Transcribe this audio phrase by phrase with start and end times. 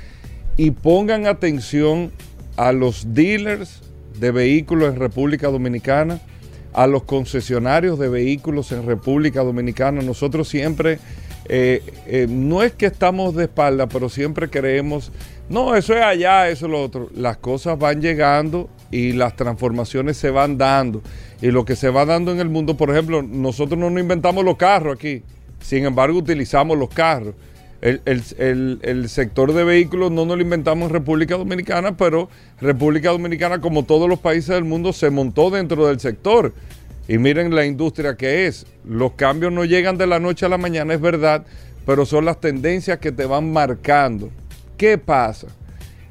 [0.57, 2.11] y pongan atención
[2.57, 3.83] a los dealers
[4.19, 6.19] de vehículos en República Dominicana,
[6.73, 10.01] a los concesionarios de vehículos en República Dominicana.
[10.01, 10.97] Nosotros siempre,
[11.45, 15.11] eh, eh, no es que estamos de espalda, pero siempre creemos,
[15.47, 17.07] no, eso es allá, eso es lo otro.
[17.13, 21.01] Las cosas van llegando y las transformaciones se van dando
[21.41, 24.43] y lo que se va dando en el mundo, por ejemplo, nosotros no nos inventamos
[24.43, 25.23] los carros aquí,
[25.61, 27.35] sin embargo utilizamos los carros.
[27.81, 33.83] El, sector de vehículos no nos lo inventamos en República Dominicana, pero República Dominicana, como
[33.83, 36.53] todos los países del mundo, se montó dentro del sector.
[37.07, 38.65] Y miren la industria que es.
[38.83, 41.45] Los cambios no llegan de la noche a la mañana, es verdad,
[41.85, 44.29] pero son las tendencias que te van marcando.
[44.77, 45.47] ¿Qué pasa?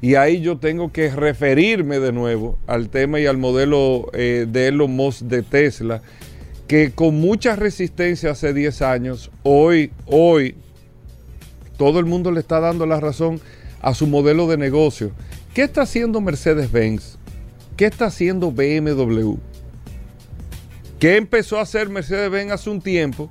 [0.01, 4.67] Y ahí yo tengo que referirme de nuevo al tema y al modelo eh, de
[4.67, 6.01] Elon Musk de Tesla,
[6.67, 10.55] que con mucha resistencia hace 10 años, hoy, hoy,
[11.77, 13.41] todo el mundo le está dando la razón
[13.81, 15.11] a su modelo de negocio.
[15.53, 17.17] ¿Qué está haciendo Mercedes-Benz?
[17.75, 19.35] ¿Qué está haciendo BMW?
[20.99, 23.29] ¿Qué empezó a hacer Mercedes-Benz hace un tiempo?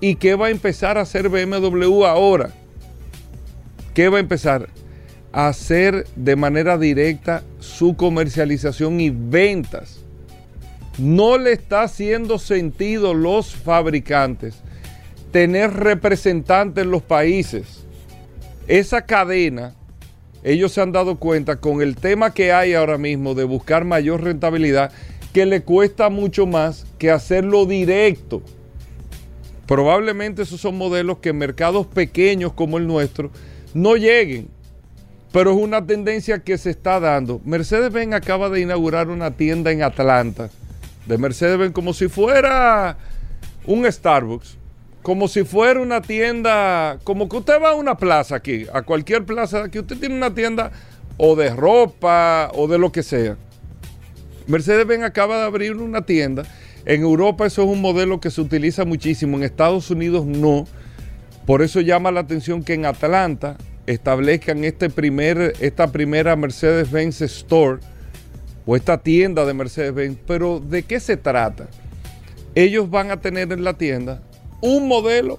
[0.00, 2.52] ¿Y qué va a empezar a hacer BMW ahora?
[3.94, 4.68] ¿Qué va a empezar?
[5.32, 10.00] Hacer de manera directa su comercialización y ventas.
[10.98, 14.62] No le está haciendo sentido los fabricantes
[15.30, 17.84] tener representantes en los países.
[18.66, 19.74] Esa cadena,
[20.42, 24.22] ellos se han dado cuenta con el tema que hay ahora mismo de buscar mayor
[24.22, 24.92] rentabilidad,
[25.32, 28.42] que le cuesta mucho más que hacerlo directo.
[29.66, 33.30] Probablemente esos son modelos que en mercados pequeños como el nuestro
[33.72, 34.48] no lleguen
[35.32, 37.40] pero es una tendencia que se está dando.
[37.44, 40.50] Mercedes-Benz acaba de inaugurar una tienda en Atlanta
[41.06, 42.96] de Mercedes-Benz como si fuera
[43.66, 44.56] un Starbucks,
[45.02, 49.24] como si fuera una tienda, como que usted va a una plaza aquí, a cualquier
[49.24, 50.72] plaza aquí, usted tiene una tienda
[51.16, 53.36] o de ropa o de lo que sea.
[54.46, 56.44] Mercedes-Benz acaba de abrir una tienda.
[56.86, 60.66] En Europa eso es un modelo que se utiliza muchísimo, en Estados Unidos no.
[61.46, 63.56] Por eso llama la atención que en Atlanta
[63.90, 64.90] establezcan este
[65.60, 67.80] esta primera Mercedes-Benz Store
[68.66, 70.18] o esta tienda de Mercedes-Benz.
[70.26, 71.68] Pero ¿de qué se trata?
[72.54, 74.22] Ellos van a tener en la tienda
[74.60, 75.38] un modelo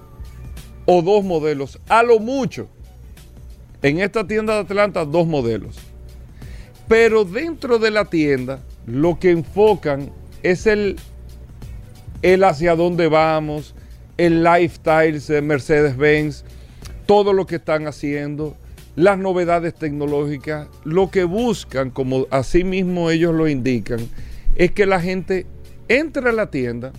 [0.86, 2.68] o dos modelos, a lo mucho.
[3.82, 5.78] En esta tienda de Atlanta, dos modelos.
[6.88, 10.10] Pero dentro de la tienda, lo que enfocan
[10.42, 10.96] es el,
[12.22, 13.74] el hacia dónde vamos,
[14.18, 16.44] el lifestyle de Mercedes-Benz,
[17.12, 18.56] todo lo que están haciendo,
[18.96, 23.98] las novedades tecnológicas, lo que buscan, como así mismo ellos lo indican,
[24.54, 25.44] es que la gente
[25.88, 26.90] entre a la tienda,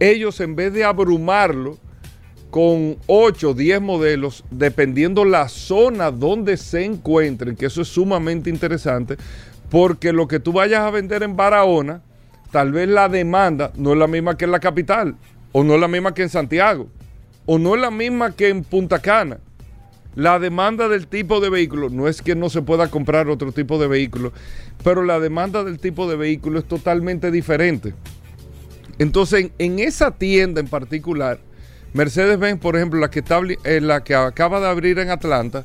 [0.00, 1.76] ellos en vez de abrumarlo
[2.50, 8.48] con 8 o 10 modelos, dependiendo la zona donde se encuentren, que eso es sumamente
[8.48, 9.18] interesante,
[9.68, 12.00] porque lo que tú vayas a vender en Barahona,
[12.50, 15.16] tal vez la demanda no es la misma que en la capital
[15.52, 16.88] o no es la misma que en Santiago.
[17.46, 19.38] O no es la misma que en Punta Cana.
[20.14, 23.78] La demanda del tipo de vehículo, no es que no se pueda comprar otro tipo
[23.78, 24.32] de vehículo,
[24.82, 27.94] pero la demanda del tipo de vehículo es totalmente diferente.
[28.98, 31.38] Entonces, en, esa tienda en particular,
[31.92, 35.64] Mercedes-Benz, por ejemplo, la que, está, eh, la que acaba de abrir en Atlanta,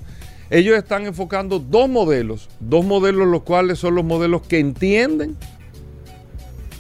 [0.49, 5.37] ellos están enfocando dos modelos, dos modelos los cuales son los modelos que entienden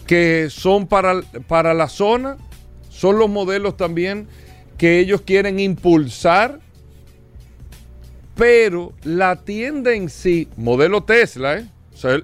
[0.05, 2.35] que son para, para la zona,
[2.89, 4.27] son los modelos también
[4.81, 6.59] que ellos quieren impulsar
[8.35, 11.67] pero la tienda en sí, modelo Tesla, ¿eh?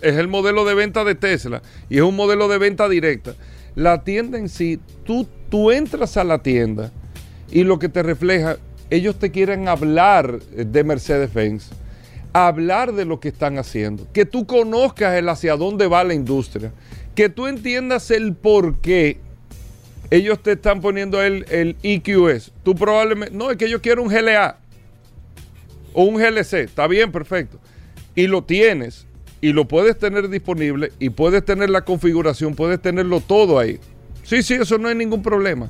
[0.02, 3.36] es el modelo de venta de Tesla y es un modelo de venta directa.
[3.76, 6.92] La tienda en sí, tú, tú entras a la tienda
[7.52, 8.58] y lo que te refleja,
[8.90, 11.70] ellos te quieren hablar de Mercedes-Benz,
[12.34, 16.72] hablar de lo que están haciendo, que tú conozcas el hacia dónde va la industria,
[17.14, 19.20] que tú entiendas el por qué
[20.10, 22.52] ellos te están poniendo el, el EQS.
[22.64, 24.58] Tú probablemente, no, es que yo quiero un GLA
[25.94, 27.60] o un GLC, está bien, perfecto.
[28.16, 29.06] Y lo tienes
[29.42, 33.80] y lo puedes tener disponible y puedes tener la configuración, puedes tenerlo todo ahí.
[34.24, 35.70] Sí, sí, eso no hay ningún problema.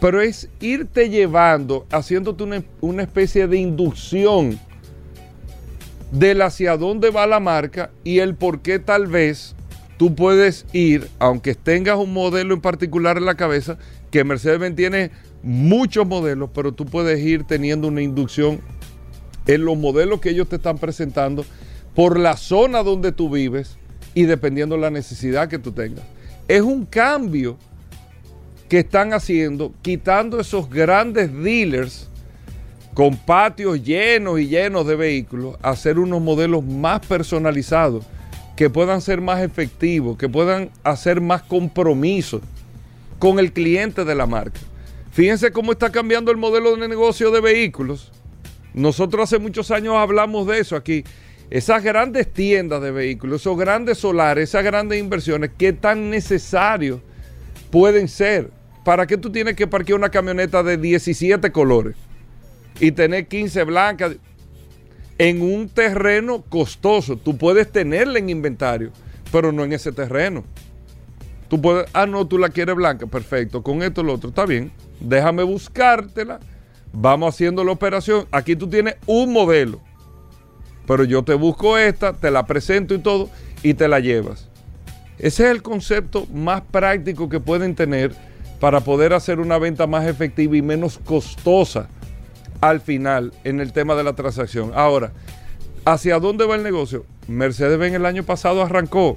[0.00, 4.58] Pero es irte llevando, haciéndote una, una especie de inducción
[6.10, 9.54] del hacia dónde va la marca y el por qué tal vez
[10.00, 13.76] tú puedes ir, aunque tengas un modelo en particular en la cabeza,
[14.10, 15.10] que Mercedes-Benz tiene
[15.42, 18.62] muchos modelos, pero tú puedes ir teniendo una inducción
[19.46, 21.44] en los modelos que ellos te están presentando
[21.94, 23.76] por la zona donde tú vives
[24.14, 26.06] y dependiendo de la necesidad que tú tengas.
[26.48, 27.58] Es un cambio
[28.70, 32.08] que están haciendo, quitando esos grandes dealers
[32.94, 38.06] con patios llenos y llenos de vehículos, hacer unos modelos más personalizados,
[38.60, 42.42] que puedan ser más efectivos, que puedan hacer más compromiso
[43.18, 44.60] con el cliente de la marca.
[45.12, 48.12] Fíjense cómo está cambiando el modelo de negocio de vehículos
[48.74, 51.04] nosotros hace muchos años hablamos de eso aquí.
[51.50, 57.00] Esas grandes tiendas de vehículos, esos grandes solares, esas grandes inversiones, ¿qué tan necesarios
[57.70, 58.50] pueden ser?
[58.84, 61.96] ¿Para qué tú tienes que parquear una camioneta de 17 colores
[62.78, 64.16] y tener 15 blancas
[65.20, 67.16] en un terreno costoso?
[67.16, 68.90] Tú puedes tenerla en inventario,
[69.30, 70.44] pero no en ese terreno.
[71.48, 74.72] Tú puedes, ah, no, tú la quieres blanca, perfecto, con esto lo otro, está bien,
[75.00, 76.40] déjame buscártela
[76.92, 78.26] vamos haciendo la operación.
[78.30, 79.80] Aquí tú tienes un modelo,
[80.86, 83.30] pero yo te busco esta, te la presento y todo,
[83.62, 84.48] y te la llevas.
[85.18, 88.14] Ese es el concepto más práctico que pueden tener
[88.58, 91.88] para poder hacer una venta más efectiva y menos costosa
[92.60, 94.72] al final en el tema de la transacción.
[94.74, 95.12] Ahora,
[95.84, 97.04] ¿hacia dónde va el negocio?
[97.28, 99.16] Mercedes-Benz el año pasado arrancó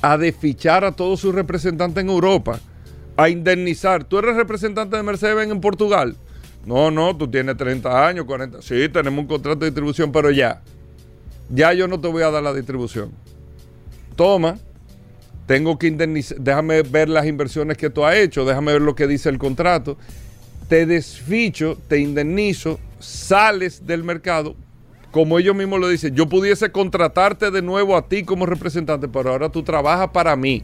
[0.00, 2.60] a desfichar a todos sus representantes en Europa,
[3.16, 4.04] a indemnizar.
[4.04, 6.16] Tú eres representante de Mercedes-Benz en Portugal
[6.68, 8.60] no, no, tú tienes 30 años, 40.
[8.60, 10.60] Sí, tenemos un contrato de distribución, pero ya.
[11.48, 13.10] Ya yo no te voy a dar la distribución.
[14.16, 14.58] Toma,
[15.46, 19.06] tengo que indemnizar, déjame ver las inversiones que tú has hecho, déjame ver lo que
[19.06, 19.96] dice el contrato.
[20.68, 24.54] Te desficho, te indemnizo, sales del mercado.
[25.10, 29.30] Como ellos mismos lo dicen, yo pudiese contratarte de nuevo a ti como representante, pero
[29.30, 30.62] ahora tú trabajas para mí.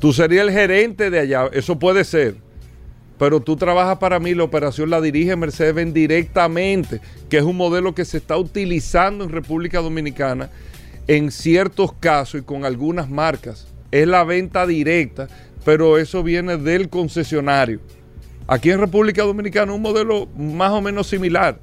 [0.00, 2.46] Tú serías el gerente de allá, eso puede ser
[3.18, 7.94] pero tú trabajas para mí, la operación la dirige Mercedes-Benz directamente, que es un modelo
[7.94, 10.50] que se está utilizando en República Dominicana
[11.06, 13.68] en ciertos casos y con algunas marcas.
[13.90, 15.28] Es la venta directa,
[15.64, 17.80] pero eso viene del concesionario.
[18.48, 21.58] Aquí en República Dominicana un modelo más o menos similar,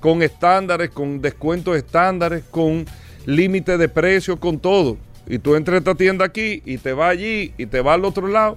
[0.00, 2.86] con estándares, con descuentos estándares, con
[3.24, 4.98] límite de precio, con todo.
[5.26, 8.04] Y tú entras a esta tienda aquí y te va allí y te va al
[8.04, 8.56] otro lado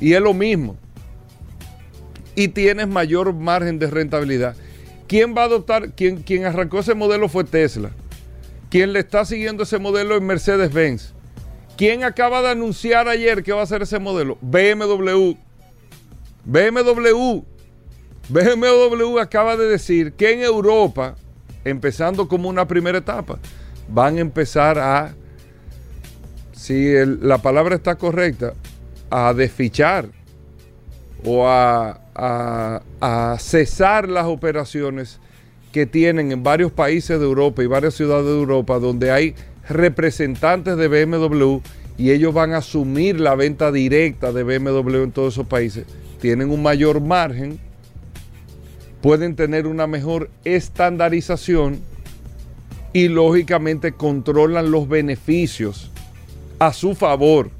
[0.00, 0.76] y es lo mismo
[2.34, 4.56] y tienes mayor margen de rentabilidad.
[5.06, 5.92] ¿Quién va a adoptar?
[5.92, 7.90] Quien, quien arrancó ese modelo fue Tesla.
[8.70, 11.12] Quien le está siguiendo ese modelo es Mercedes-Benz.
[11.76, 14.38] ¿Quién acaba de anunciar ayer que va a ser ese modelo?
[14.40, 15.32] BMW.
[16.44, 17.42] BMW.
[18.28, 21.16] BMW acaba de decir que en Europa,
[21.64, 23.38] empezando como una primera etapa,
[23.88, 25.14] van a empezar a,
[26.52, 28.54] si la palabra está correcta,
[29.10, 30.08] a desfichar
[31.24, 35.18] o a a, cesar las operaciones
[35.72, 39.34] que tienen en varios países de Europa y varias ciudades de Europa donde hay
[39.68, 41.58] representantes de BMW
[41.96, 45.86] y ellos van a asumir la venta directa de BMW en todos esos países.
[46.22, 47.58] Tienen un mayor margen,
[49.00, 51.80] pueden tener una mejor estandarización
[52.92, 55.90] y lógicamente controlan los beneficios
[56.60, 57.50] a su favor.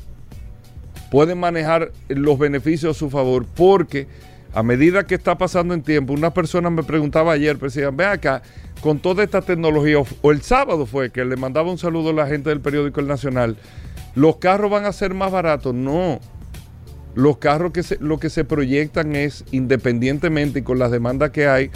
[1.11, 4.07] Pueden manejar los beneficios a su favor porque
[4.55, 8.43] a medida que está pasando en tiempo, una persona me preguntaba ayer, decían, ven acá,
[8.81, 12.29] con toda esta tecnología, o el sábado fue que le mandaba un saludo a la
[12.29, 13.57] gente del periódico El Nacional,
[14.15, 15.75] ¿los carros van a ser más baratos?
[15.75, 16.21] No.
[17.15, 21.47] Los carros que se, lo que se proyectan es, independientemente y con las demandas que
[21.47, 21.71] hay,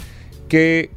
[0.49, 0.89] que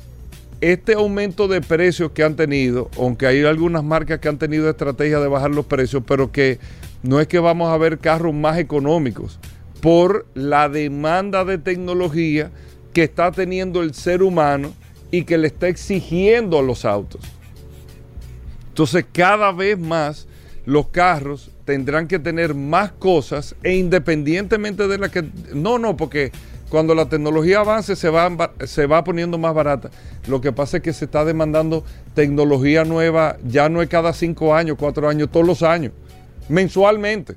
[0.61, 5.19] este aumento de precios que han tenido, aunque hay algunas marcas que han tenido estrategia
[5.19, 6.59] de bajar los precios, pero que
[7.03, 9.39] no es que vamos a ver carros más económicos
[9.81, 12.51] por la demanda de tecnología
[12.93, 14.73] que está teniendo el ser humano
[15.11, 17.23] y que le está exigiendo a los autos.
[18.69, 20.27] Entonces cada vez más
[20.64, 25.25] los carros tendrán que tener más cosas e independientemente de la que...
[25.55, 26.33] No, no, porque
[26.69, 29.90] cuando la tecnología avance se va, se va poniendo más barata.
[30.29, 34.55] Lo que pasa es que se está demandando tecnología nueva, ya no es cada cinco
[34.55, 35.93] años, cuatro años, todos los años,
[36.49, 37.35] mensualmente.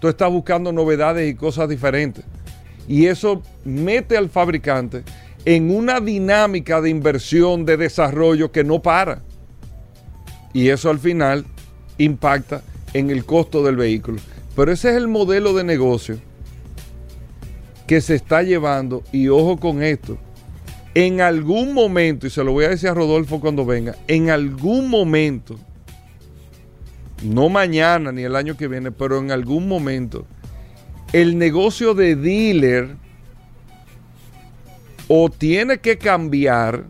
[0.00, 2.24] Tú estás buscando novedades y cosas diferentes.
[2.88, 5.04] Y eso mete al fabricante
[5.44, 9.22] en una dinámica de inversión, de desarrollo que no para.
[10.52, 11.46] Y eso al final
[11.98, 12.62] impacta
[12.94, 14.18] en el costo del vehículo.
[14.54, 16.18] Pero ese es el modelo de negocio
[17.86, 20.18] que se está llevando, y ojo con esto,
[20.94, 24.88] en algún momento, y se lo voy a decir a Rodolfo cuando venga, en algún
[24.88, 25.58] momento,
[27.22, 30.26] no mañana ni el año que viene, pero en algún momento,
[31.12, 32.96] el negocio de dealer
[35.08, 36.84] o tiene que cambiar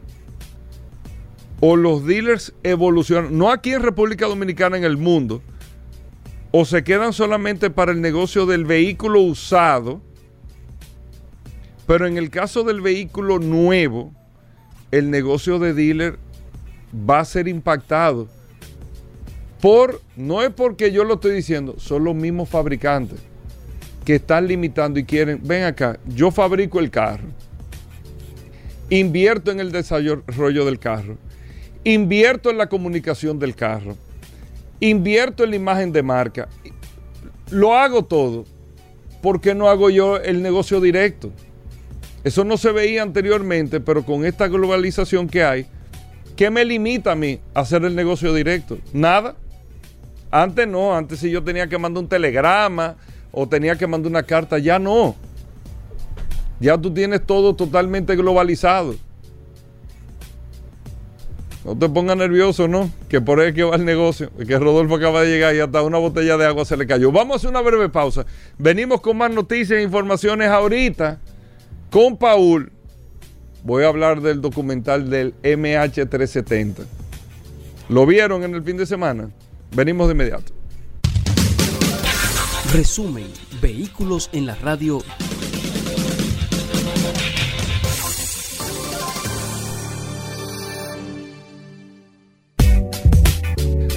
[1.64, 5.40] o los dealers evolucionan, no aquí en República Dominicana, en el mundo,
[6.50, 10.02] o se quedan solamente para el negocio del vehículo usado,
[11.86, 14.12] pero en el caso del vehículo nuevo,
[14.90, 16.18] el negocio de dealer
[17.08, 18.26] va a ser impactado.
[19.60, 23.20] Por, no es porque yo lo estoy diciendo, son los mismos fabricantes
[24.04, 27.28] que están limitando y quieren, ven acá, yo fabrico el carro,
[28.90, 31.18] invierto en el desarrollo del carro
[31.84, 33.96] Invierto en la comunicación del carro.
[34.78, 36.48] Invierto en la imagen de marca.
[37.50, 38.44] Lo hago todo.
[39.20, 41.32] ¿Por qué no hago yo el negocio directo?
[42.22, 45.66] Eso no se veía anteriormente, pero con esta globalización que hay,
[46.36, 48.78] ¿qué me limita a mí a hacer el negocio directo?
[48.92, 49.34] Nada.
[50.30, 52.96] Antes no, antes si yo tenía que mandar un telegrama
[53.32, 55.16] o tenía que mandar una carta, ya no.
[56.60, 58.94] Ya tú tienes todo totalmente globalizado.
[61.64, 62.90] No te pongas nervioso, ¿no?
[63.08, 64.30] Que por ahí que va el negocio.
[64.46, 67.12] Que Rodolfo acaba de llegar y hasta una botella de agua se le cayó.
[67.12, 68.26] Vamos a hacer una breve pausa.
[68.58, 71.20] Venimos con más noticias e informaciones ahorita
[71.90, 72.72] con Paul.
[73.62, 76.84] Voy a hablar del documental del MH370.
[77.88, 79.30] ¿Lo vieron en el fin de semana?
[79.74, 80.52] Venimos de inmediato.
[82.72, 83.26] Resumen,
[83.60, 85.02] vehículos en la radio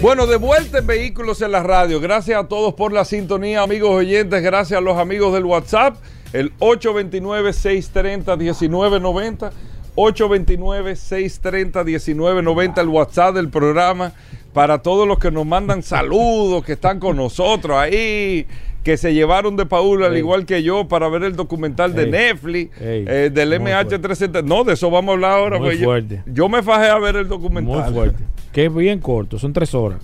[0.05, 2.00] Bueno, de vuelta en Vehículos en la Radio.
[2.00, 4.43] Gracias a todos por la sintonía, amigos oyentes.
[4.43, 5.95] Gracias a los amigos del WhatsApp.
[6.31, 9.50] El 829-630-1990.
[9.95, 14.13] 829-630-1990, el WhatsApp del programa.
[14.53, 18.45] Para todos los que nos mandan saludos, que están con nosotros ahí,
[18.86, 22.72] que se llevaron de Paul, al igual que yo, para ver el documental de Netflix,
[22.80, 24.44] eh, del MH370.
[24.44, 25.58] No, de eso vamos a hablar ahora.
[25.58, 26.22] Muy pues fuerte.
[26.27, 27.84] Yo, yo me fajé a ver el documental.
[27.84, 28.24] Muy fuerte.
[28.51, 30.01] Que es bien corto, son tres horas.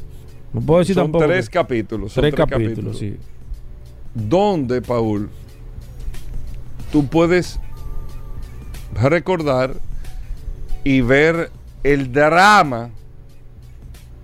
[0.52, 1.28] No puedo decir son tampoco.
[1.28, 2.12] tres que- capítulos.
[2.12, 3.18] son tres capítulos, sí.
[4.16, 5.30] Donde, Paul,
[6.92, 7.60] tú puedes
[9.00, 9.76] recordar
[10.84, 11.52] y ver
[11.84, 12.90] el drama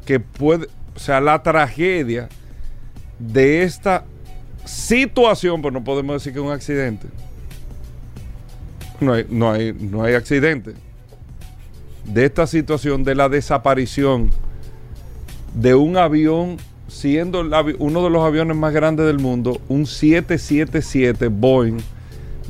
[0.04, 2.28] que puede, o sea, la tragedia
[3.20, 4.04] de esta
[4.68, 7.08] situación, pues no podemos decir que es un accidente.
[9.00, 10.74] No hay, no hay, no hay accidente.
[12.06, 14.32] De esta situación de la desaparición
[15.54, 16.58] de un avión,
[16.88, 17.42] siendo
[17.80, 21.80] uno de los aviones más grandes del mundo, un 777 Boeing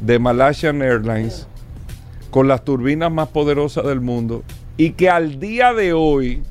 [0.01, 1.47] de Malaysian Airlines,
[2.29, 4.43] con las turbinas más poderosas del mundo,
[4.75, 6.43] y que al día de hoy,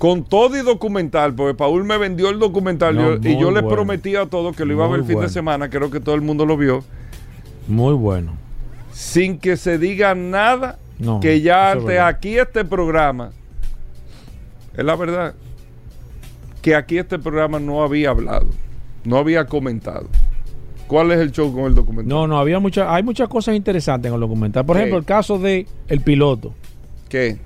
[0.00, 3.68] con todo y documental, porque Paul me vendió el documental No, y yo bueno.
[3.68, 5.28] prometí a todos que lo iba a ver el fin bueno.
[5.28, 6.82] de semana, creo que todo el mundo lo vio,
[7.68, 8.32] Muy bueno.
[8.92, 12.08] sin que se diga nada, No, que ya verdad.
[12.08, 13.32] aquí este programa,
[14.74, 15.34] es la verdad,
[16.62, 18.46] que aquí este programa no había hablado,
[19.04, 20.06] no había comentado.
[20.86, 22.08] ¿Cuál es el show con el documental?
[22.08, 24.64] No, no, había muchas, hay muchas cosas interesantes en el documental.
[24.64, 24.80] Por ¿Qué?
[24.82, 26.54] ejemplo, el caso de el piloto,
[27.10, 27.36] ¿Qué?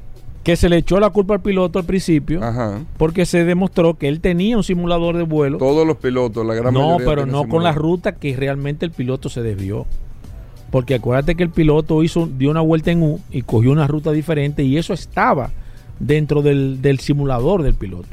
[0.45, 2.81] Que se le echó la culpa al piloto al principio, Ajá.
[2.99, 5.59] porque se demostró que él tenía un simulador de vuelo.
[5.59, 8.85] Todos los pilotos, la gran No, mayoría pero tienen no con la ruta que realmente
[8.85, 9.87] el piloto se desvió.
[10.71, 14.13] Porque acuérdate que el piloto hizo, dio una vuelta en U y cogió una ruta
[14.13, 15.51] diferente y eso estaba
[15.99, 18.09] dentro del, del simulador del piloto.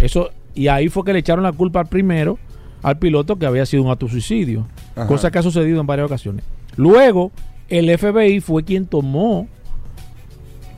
[0.00, 2.38] Eso, y ahí fue que le echaron la culpa al primero,
[2.82, 4.66] al piloto, que había sido un autosuicidio.
[4.96, 5.06] Ajá.
[5.06, 6.44] Cosa que ha sucedido en varias ocasiones.
[6.76, 7.30] Luego,
[7.68, 9.46] el FBI fue quien tomó,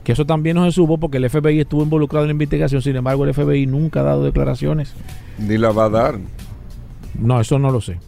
[0.05, 2.95] que eso también no se supo porque el FBI estuvo involucrado en la investigación, sin
[2.97, 4.93] embargo el FBI nunca ha dado declaraciones.
[5.39, 6.19] Ni la va a dar.
[7.19, 7.99] No, eso no lo sé.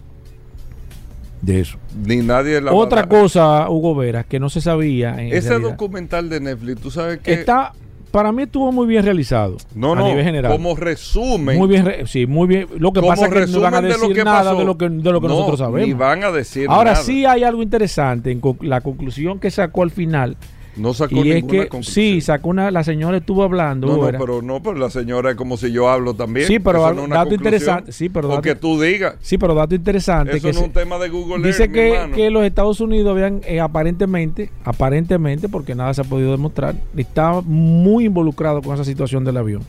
[1.43, 1.79] De eso.
[2.05, 3.09] Ni nadie la va a Otra dar.
[3.09, 5.11] cosa, Hugo Veras, que no se sabía.
[5.21, 7.33] En Ese realidad, documental de Netflix, tú sabes que.
[7.35, 7.73] está,
[8.11, 9.57] para mí estuvo muy bien realizado.
[9.75, 10.51] no, a no, nivel general.
[10.51, 11.59] como resumen.
[11.59, 12.67] Muy bien, re- sí, muy bien.
[12.79, 14.57] Lo que pasa es que no van a de decir que nada pasó.
[14.59, 15.87] de lo que, de lo que No, nosotros sabemos.
[15.89, 17.05] Ni van a decir Ahora nada.
[17.05, 20.37] sí hay algo interesante en la conclusión que sacó al final.
[20.77, 21.95] No sacó Y es ninguna que conclusión.
[21.95, 23.87] sí, sacó una, la señora estuvo hablando.
[23.87, 26.47] No, no, pero no, pero la señora es como si yo hablo también.
[26.47, 29.15] Sí, pero no dato interesante, sí, pero O dato- que tú digas.
[29.21, 32.31] Sí, pero dato interesante Eso que no es un tema de Google dice que, que
[32.31, 38.05] los Estados Unidos habían eh, aparentemente, aparentemente, porque nada se ha podido demostrar, estaba muy
[38.05, 39.63] involucrado con esa situación del avión.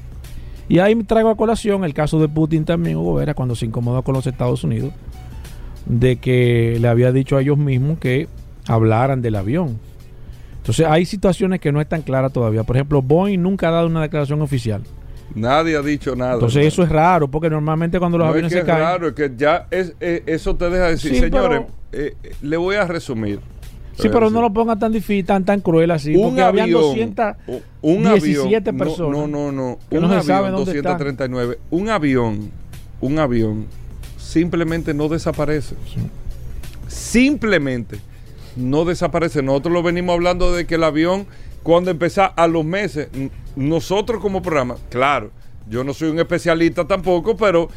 [0.70, 4.02] Y ahí traigo a colación el caso de Putin también, Hugo Vera, cuando se incomodó
[4.04, 4.92] con los Estados Unidos,
[5.86, 8.28] de que le había dicho a ellos mismos que
[8.68, 9.80] hablaran del avión.
[10.68, 12.62] Entonces hay situaciones que no están claras todavía.
[12.66, 14.84] Por ejemplo, Boeing nunca ha dado una declaración oficial.
[15.34, 16.34] Nadie ha dicho nada.
[16.34, 18.80] Entonces eso es raro, porque normalmente cuando los no es aviones que se es caen...
[18.82, 21.62] raro, es que ya es, eh, eso te deja decir, Sí, señores,
[21.94, 23.40] eh, eh, le voy a resumir.
[23.94, 26.14] Sí, pero no lo ponga tan difícil, tan, tan cruel así.
[26.14, 29.18] un porque habían avión, 217 un avión, no, personas.
[29.18, 29.80] No, no, no.
[29.90, 31.60] que un no se avión sabe dónde 239.
[31.70, 32.52] Un avión,
[33.00, 33.68] un avión
[34.18, 35.76] simplemente no desaparece.
[36.90, 38.00] Simplemente
[38.58, 39.42] no desaparece.
[39.42, 41.28] Nosotros lo venimos hablando de que el avión,
[41.64, 43.10] cuando empezó a los meses,
[43.56, 45.32] nosotros como programa, claro,
[45.70, 47.70] yo no soy un especialista tampoco, pero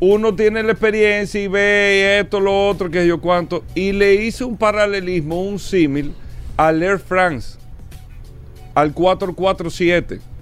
[0.00, 4.44] uno tiene la experiencia y ve esto, lo otro, que yo cuánto, y le hice
[4.44, 6.12] un paralelismo, un símil
[6.56, 7.58] al Air France,
[8.74, 10.33] al 447.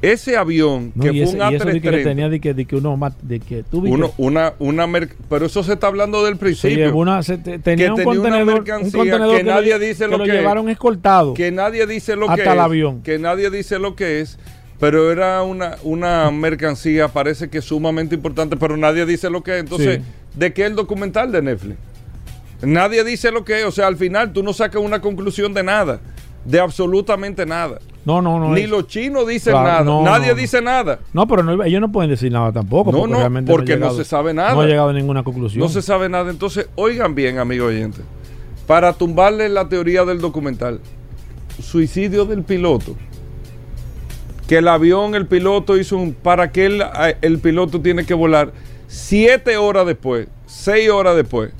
[0.00, 2.40] Ese avión No, que fue ese- un y eso de que le A330, tenía de
[2.40, 5.72] que, de que uno de que tú viste uno, una, una mer- pero eso se
[5.72, 6.76] está hablando del principio.
[6.86, 9.78] llevó una, se te- tenía un tenía una contenedor, un mercancía contenedor que lo nadie
[9.80, 10.36] dice que lo lo que es.
[10.36, 11.34] llevaron escoltado.
[11.34, 13.02] que nadie dice lo que Hasta es, el avión.
[13.02, 14.38] que nadie dice lo que es,
[14.78, 19.60] pero era una, una mercancía, parece que sumamente importante, pero nadie dice lo que es.
[19.60, 20.38] Entonces, Sí.
[20.38, 21.76] ¿de qué el documental de Netflix?
[22.62, 25.64] Nadie dice lo que es, o sea, al final tú no sacas una conclusión de
[25.64, 26.00] nada,
[26.44, 27.80] de absolutamente nada.
[28.08, 28.54] No, no, no.
[28.54, 30.98] Ni es- los chinos dicen Claro, nada, no, nadie no, dice nada.
[31.12, 32.90] No, pero no- ellos no pueden decir nada tampoco.
[32.90, 34.54] No, porque no, realmente porque no llegado- se sabe nada.
[34.54, 35.60] No ha llegado a ninguna conclusión.
[35.62, 36.30] No se sabe nada.
[36.30, 38.00] Entonces, oigan bien, amigo oyente,
[38.66, 40.80] para tumbarle la teoría del documental,
[41.60, 42.96] suicidio del piloto.
[44.46, 46.14] Que el avión, el piloto hizo un.
[46.14, 46.82] ¿Para qué el,
[47.20, 48.52] el piloto tiene que volar
[48.86, 51.50] siete horas después, seis horas después,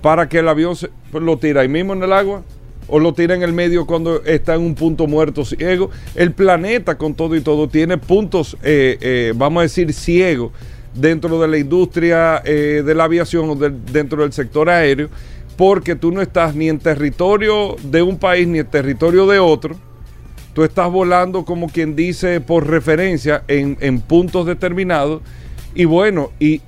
[0.00, 2.42] para que el avión se, lo tira ahí mismo en el agua?
[2.86, 5.90] ¿O lo tira en el medio cuando está en un punto muerto ciego?
[6.14, 10.52] El planeta, con todo y todo, tiene puntos, eh, eh, vamos a decir, ciegos
[10.94, 15.08] dentro de la industria eh, de la aviación o dentro del sector aéreo,
[15.56, 19.76] porque tú no estás ni en territorio de un país ni en territorio de otro.
[20.52, 25.20] Tú estás volando como quien dice por referencia en, puntos determinados
[25.74, 26.60] y bueno, y,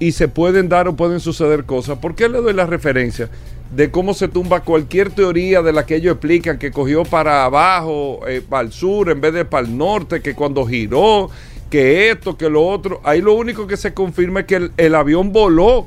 [0.00, 1.98] y se pueden dar o pueden suceder cosas.
[1.98, 3.28] ¿Por qué le doy la referencia?
[3.74, 8.26] De cómo se tumba cualquier teoría de la que ellos explican que cogió para abajo,
[8.26, 11.30] eh, para el sur en vez de para el norte, que cuando giró,
[11.70, 13.00] que esto, que lo otro.
[13.04, 15.86] Ahí lo único que se confirma es que el, avión voló.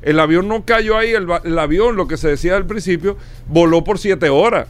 [0.00, 3.16] El avión no cayó ahí, el, el avión, lo que se decía al principio,
[3.48, 4.68] voló por siete horas.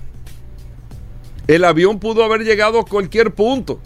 [1.46, 3.78] El avión pudo haber llegado a cualquier punto.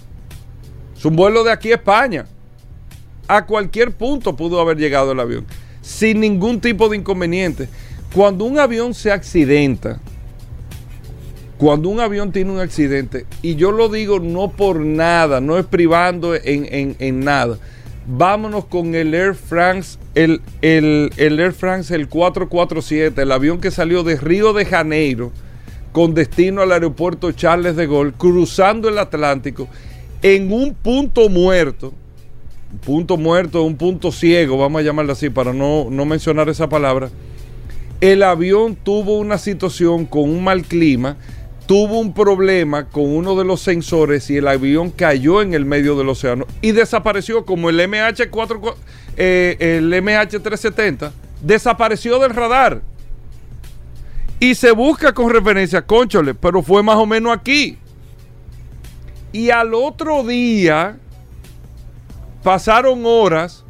[0.96, 2.26] Es un vuelo de aquí a España.
[3.26, 5.46] A cualquier punto pudo haber llegado el avión.
[5.82, 7.68] Sin ningún tipo de inconveniente.
[8.14, 10.00] Cuando un avión se accidenta,
[11.58, 15.66] cuando un avión tiene un accidente, y yo lo digo no por nada, no es
[15.66, 17.58] privando en, en- en nada.
[18.06, 23.70] Vámonos con el Air France, el, el- el Air France, el 447, el avión que
[23.70, 25.30] salió de Río de Janeiro
[25.92, 29.68] con destino al aeropuerto Charles de Gaulle, cruzando el Atlántico
[30.22, 31.92] en un punto muerto,
[32.72, 36.68] un punto muerto, un punto ciego, vamos a llamarlo así para no, no mencionar esa
[36.68, 37.10] palabra.
[38.00, 41.16] El avión tuvo una situación con un mal clima,
[41.66, 45.96] tuvo un problema con uno de los sensores y el avión cayó en el medio
[45.96, 48.74] del océano y desapareció como el MH4,
[49.16, 51.10] eh, el MH370,
[51.42, 52.82] desapareció del radar.
[54.40, 57.76] Y se busca con referencia, conchole, pero fue más o menos aquí.
[59.32, 60.96] Y al otro día
[62.44, 63.64] pasaron horas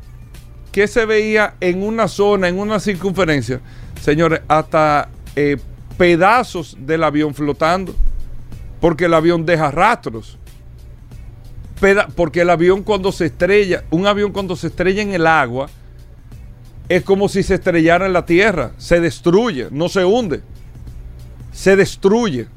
[0.71, 3.61] que se veía en una zona, en una circunferencia,
[4.01, 5.57] señores, hasta eh,
[5.97, 7.95] pedazos del avión flotando,
[8.81, 10.39] porque el avión deja rastros.
[12.17, 15.69] Porque el avión cuando se estrella, un avión cuando se estrella en el agua,
[16.89, 20.43] es como si se estrellara en la tierra, se destruye, no se hunde,
[21.53, 22.49] se destruye.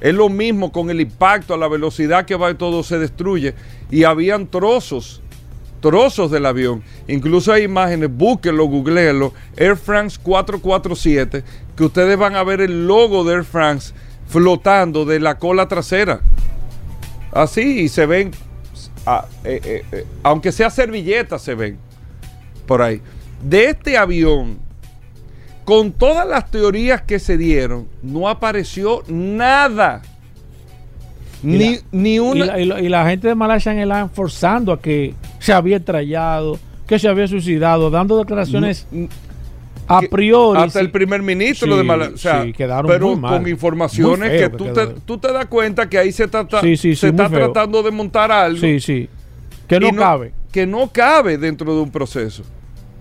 [0.00, 3.54] Es lo mismo con el impacto, a la velocidad que va y todo se destruye.
[3.90, 5.21] Y habían trozos,
[5.82, 6.82] trozos del avión.
[7.06, 9.34] Incluso hay imágenes, búsquenlo, googleenlo.
[9.56, 11.44] Air France 447,
[11.76, 13.92] que ustedes van a ver el logo de Air France
[14.26, 16.20] flotando de la cola trasera.
[17.32, 18.30] Así, y se ven,
[19.04, 21.76] ah, eh, eh, eh, aunque sea servilletas, se ven
[22.66, 23.02] por ahí.
[23.42, 24.58] De este avión,
[25.64, 30.02] con todas las teorías que se dieron, no apareció nada.
[31.42, 32.44] Y Ni, la- ni Y una.
[32.46, 36.98] la, y la- y la gente de Malaysia forzando a que se había estrellado, que
[36.98, 38.86] se había suicidado, dando declaraciones
[39.88, 40.60] a priori.
[40.60, 40.84] hasta sí.
[40.84, 42.14] el primer ministro Sí, de Malasia.
[42.14, 43.38] O sea, sí, quedaron pero muy mal.
[43.38, 46.74] con informaciones que que tú te, tú te das cuenta que ahí se, trata, se
[46.90, 47.50] está feo.
[47.52, 48.60] tratando de montar algo.
[48.60, 49.08] Sí, sí.
[49.66, 50.32] Que no, y cabe.
[50.52, 52.42] Que no cabe dentro de un proceso.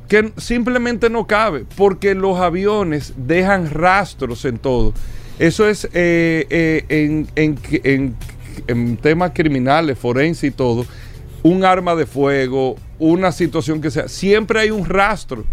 [0.07, 1.65] Que simplemente no cabe.
[1.77, 4.93] Porque los aviones dejan rastros en todo.
[5.41, 8.15] Eso es eh, eh, en, en- en-
[8.67, 10.85] en temas criminales, forense y todo.
[11.43, 14.07] Un arma de fuego, una situación que sea.
[14.07, 15.43] Siempre hay un rastro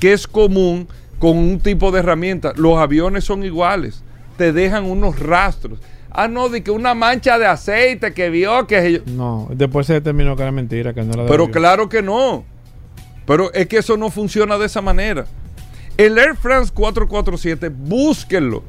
[0.00, 2.52] que es común con un tipo de herramienta.
[2.56, 4.02] Los aviones son iguales.
[4.38, 5.78] Te dejan unos rastros.
[6.10, 9.02] Ah, no, de que una mancha de aceite que vio que...
[9.04, 12.44] No, después se determinó que era mentira, que no era pero claro que no.
[13.26, 15.26] Pero es que eso no funciona de esa manera.
[15.98, 18.62] El Air France 447, búsquenlo.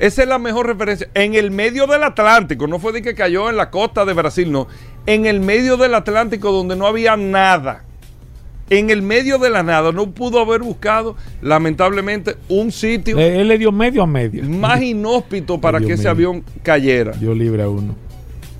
[0.00, 1.08] Esa es la mejor referencia.
[1.14, 4.50] En el medio del Atlántico, no fue de que cayó en la costa de Brasil,
[4.50, 4.66] no.
[5.06, 7.84] En el medio del Atlántico donde no había nada.
[8.70, 13.48] En el medio de la nada, no pudo haber buscado, lamentablemente, un sitio Le- él
[13.48, 14.42] le dio medio a medio.
[14.44, 17.12] más inhóspito para que ese avión cayera.
[17.12, 17.94] Dios libre a uno.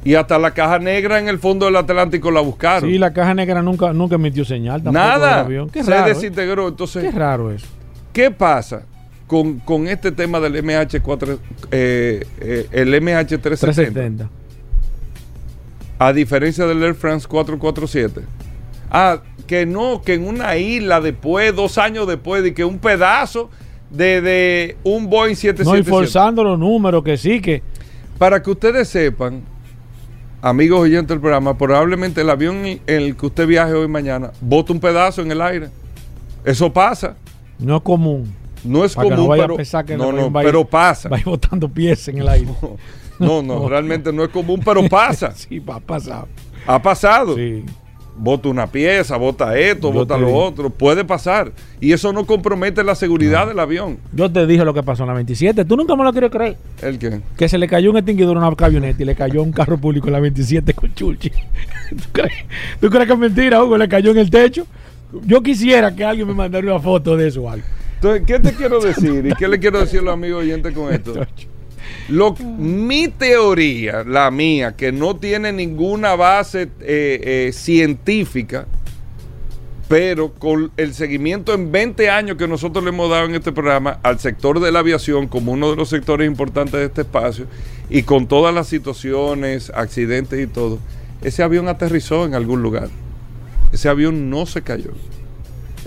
[0.04, 2.90] Y hasta la caja negra en el fondo del Atlántico la buscaron.
[2.90, 5.40] Sí, la caja negra nunca, nunca emitió señal tampoco del Nada.
[5.40, 5.70] avión.
[5.70, 6.06] Qué se raro.
[6.06, 6.14] ¿eh?
[6.14, 6.68] desintegró.
[6.68, 7.66] Entonces, Qué raro eso.
[8.12, 8.82] ¿qué pasa
[9.30, 11.38] con, con este tema del MH4,
[11.70, 13.38] eh, eh, el MH370?
[13.38, 14.28] 370.
[16.00, 18.22] A diferencia del Air France 447.
[18.90, 23.50] Ah, que no, que en una isla después, dos años después, de que un pedazo
[23.90, 25.88] de, de un Boeing No, y 777.
[25.88, 27.62] forzando los números, que sí, que.
[28.18, 29.42] Para que ustedes sepan,
[30.42, 34.72] amigos oyentes del programa, probablemente el avión en el que usted viaje hoy mañana bota
[34.72, 35.68] un pedazo en el aire.
[36.44, 37.14] Eso pasa.
[37.60, 38.39] No es común.
[38.64, 41.08] No es no común, a pero, que no, no, va ir- pero pasa.
[41.08, 42.48] Va a ir botando pies en el aire.
[43.18, 45.32] No, no, realmente no es común, pero pasa.
[45.34, 46.26] sí, va a pasar.
[46.66, 47.36] Ha pasado.
[47.36, 47.64] Sí.
[48.22, 50.44] Bota una pieza, bota esto, Yo bota lo digo.
[50.44, 50.68] otro.
[50.68, 51.52] Puede pasar.
[51.80, 53.96] Y eso no compromete la seguridad del avión.
[54.12, 55.64] Yo te dije lo que pasó en la 27.
[55.64, 56.58] Tú nunca me lo quieres creer.
[56.82, 57.22] ¿El qué?
[57.38, 59.78] Que se le cayó un extinguidor a una camioneta y le cayó a un carro
[59.78, 61.30] público en la 27 con Chulchi.
[61.30, 62.32] ¿Tú crees,
[62.78, 63.78] ¿Tú crees que es mentira, Hugo?
[63.78, 64.66] Le cayó en el techo.
[65.24, 67.64] Yo quisiera que alguien me mandara una foto de eso o algo.
[68.00, 69.26] Entonces, ¿qué te quiero decir?
[69.26, 71.12] ¿Y qué le quiero decir a los amigos oyentes con esto?
[72.08, 78.66] Lo, mi teoría, la mía, que no tiene ninguna base eh, eh, científica,
[79.86, 84.00] pero con el seguimiento en 20 años que nosotros le hemos dado en este programa
[84.02, 87.48] al sector de la aviación como uno de los sectores importantes de este espacio
[87.90, 90.78] y con todas las situaciones, accidentes y todo,
[91.20, 92.88] ese avión aterrizó en algún lugar.
[93.72, 94.92] Ese avión no se cayó.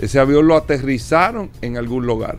[0.00, 2.36] Ese avión lo aterrizaron en algún lugar.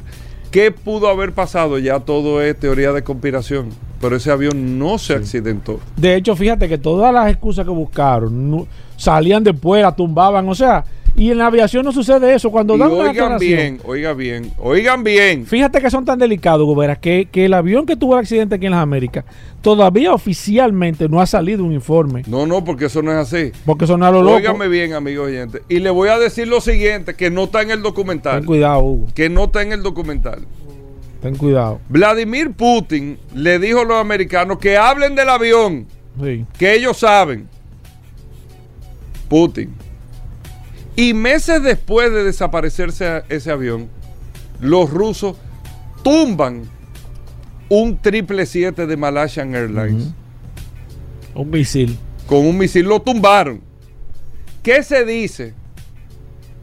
[0.51, 1.79] ¿Qué pudo haber pasado?
[1.79, 3.69] Ya todo es teoría de conspiración.
[3.99, 5.79] Pero ese avión no se accidentó.
[5.97, 10.47] De hecho, fíjate que todas las excusas que buscaron no- salían después, la tumbaban.
[10.47, 10.83] O sea,
[11.17, 12.51] y en la aviación no sucede eso.
[12.51, 15.45] Cuando Y dan una oigan aclaración, bien, oigan bien, oigan bien.
[15.45, 18.65] Fíjate que son tan delicados, Gobera, que, que el avión que tuvo el accidente aquí
[18.65, 19.23] en las Américas
[19.61, 22.23] todavía oficialmente no ha salido un informe.
[22.27, 23.51] No, no, porque eso no es así.
[23.65, 24.35] Porque son a lo loco.
[24.35, 25.61] Óigame bien, amigos oyentes.
[25.69, 28.39] Y le voy a decir lo siguiente, que no está en el documental.
[28.39, 29.07] Ten cuidado, Hugo.
[29.15, 30.41] Que no está en el documental.
[31.21, 31.79] Ten cuidado.
[31.89, 35.87] Vladimir Putin le dijo a los americanos que hablen del avión,
[36.21, 36.45] Sí.
[36.59, 37.47] que ellos saben.
[39.27, 39.73] Putin.
[40.95, 43.89] Y meses después de desaparecerse ese avión,
[44.61, 45.35] los rusos
[46.03, 46.63] tumban
[47.69, 50.13] un 777 de Malaysian Airlines.
[51.33, 51.97] Un misil.
[52.27, 53.61] Con un misil lo tumbaron.
[54.63, 55.53] ¿Qué se dice?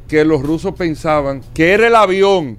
[0.09, 2.57] Que los rusos pensaban que era el avión.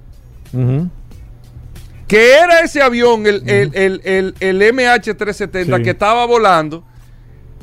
[2.07, 5.83] Que era ese avión, el, el- el- el- el MH370 Sí.
[5.83, 6.83] que estaba volando.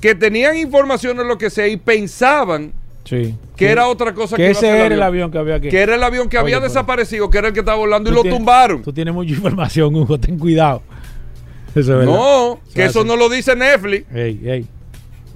[0.00, 2.72] Que tenían información de lo que sea y pensaban
[3.04, 3.34] Sí.
[3.56, 5.68] Que era otra cosa que a ese hacer era el avión que había que.
[5.68, 8.12] Que era el avión que Oye, había desaparecido, que era el que estaba volando y
[8.14, 8.82] lo tienes- tumbaron.
[8.82, 10.82] Tú tienes mucha información, Hugo, ten cuidado.
[11.70, 12.04] Eso es verdad.
[12.06, 14.04] No, que eso no lo dice Netflix.
[14.12, 14.66] Ey, ey,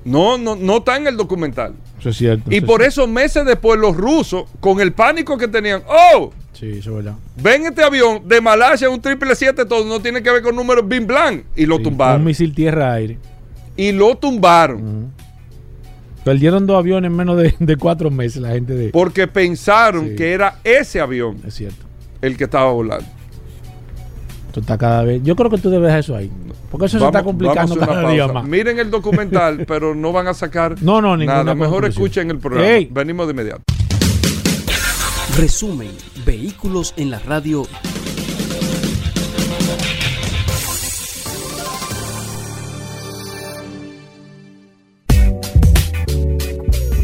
[0.05, 1.75] No, no, no está en el documental.
[2.01, 2.51] eso es cierto.
[2.53, 6.33] Y eso por es eso meses después los rusos, con el pánico que tenían, oh.
[6.53, 7.15] Sí, eso es verdad.
[7.41, 10.87] ven este avión de Malasia, un triple siete, todo no tiene que ver con números
[10.89, 11.45] bin blanc.
[11.57, 12.21] Y lo Sí, tumbaron.
[12.21, 13.17] Un misil tierra-aire.
[13.77, 15.13] Y lo tumbaron.
[16.25, 18.89] Perdieron dos aviones en menos de, de cuatro meses la gente de...
[18.91, 20.17] Porque pensaron Sí.
[20.17, 21.85] que era ese avión Es cierto.
[22.23, 23.07] el que estaba volando.
[24.49, 25.21] Esto está cada vez...
[25.23, 26.31] Yo creo que tú debes dejar eso ahí.
[26.71, 28.45] Porque eso se está complicando cada día más.
[28.47, 31.55] Miren el documental, pero no van a sacar No, no, ninguna nada.
[31.55, 32.87] Mejor escuchen el programa.
[32.91, 33.63] Venimos de inmediato.
[35.37, 35.91] Resumen,
[36.25, 37.67] vehículos en la radio.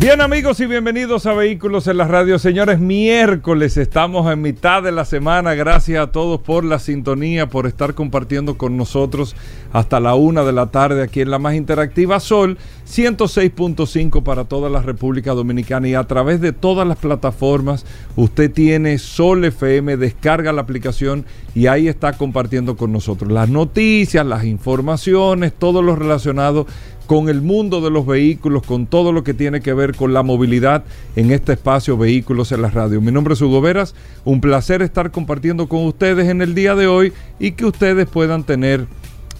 [0.00, 2.38] Bien amigos y bienvenidos a Vehículos en la Radio.
[2.38, 5.52] Señores, miércoles estamos en mitad de la semana.
[5.52, 9.36] Gracias a todos por la sintonía, por estar compartiendo con nosotros
[9.74, 12.56] hasta la una de la tarde aquí en la más interactiva Sol
[12.88, 17.84] 106.5 para toda la República Dominicana y a través de todas las plataformas
[18.16, 24.24] usted tiene Sol FM, descarga la aplicación y ahí está compartiendo con nosotros las noticias,
[24.24, 26.66] las informaciones, todo lo relacionado
[27.10, 30.22] con el mundo de los vehículos, con todo lo que tiene que ver con la
[30.22, 30.84] movilidad
[31.16, 33.00] en este espacio Vehículos en la Radio.
[33.00, 36.86] Mi nombre es Hugo Veras, un placer estar compartiendo con ustedes en el día de
[36.86, 38.86] hoy y que ustedes puedan tener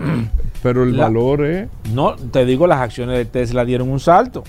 [0.62, 1.68] pero el La- valor es...
[1.92, 4.44] No, te digo, las acciones de Tesla dieron un salto.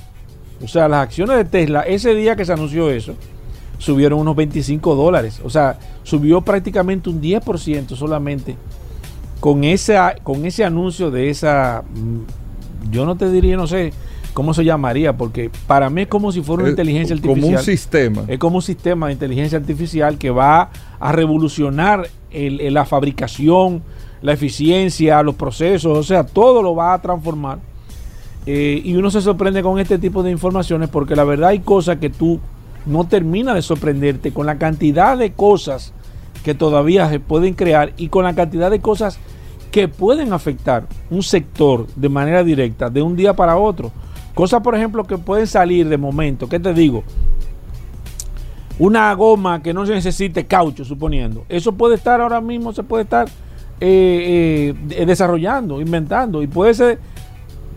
[0.64, 3.14] O sea, las acciones de Tesla, ese día que se anunció eso,
[3.78, 5.40] subieron unos 25 dólares.
[5.44, 8.56] O sea, subió prácticamente un 10% solamente
[9.40, 11.84] con, esa, con ese anuncio de esa...
[11.94, 13.94] mm, Yo no te diría, no sé
[14.34, 17.60] cómo se llamaría, porque para mí es como si fuera una es inteligencia Como artificial.
[17.60, 18.24] un sistema.
[18.28, 23.82] Es como un sistema de inteligencia artificial que va a revolucionar el- el- la fabricación,
[24.22, 27.60] la eficiencia, los procesos, o sea, todo lo va a transformar.
[28.46, 31.98] Eh, y uno se sorprende con este tipo de informaciones porque la verdad hay cosas
[31.98, 32.40] que tú
[32.86, 35.94] no terminas de sorprenderte con la cantidad de cosas
[36.44, 39.20] que todavía se pueden crear y con la cantidad de cosas
[39.72, 43.92] que pueden afectar un sector de manera directa de un día para otro.
[44.34, 46.48] Cosas, por ejemplo, que pueden salir de momento.
[46.48, 47.04] ¿Qué te digo?
[48.80, 51.44] Una goma que no se necesite caucho, suponiendo.
[51.50, 53.28] Eso puede estar ahora mismo, se puede estar
[53.80, 56.42] eh, eh, de- desarrollando, inventando.
[56.42, 57.00] Y puede ser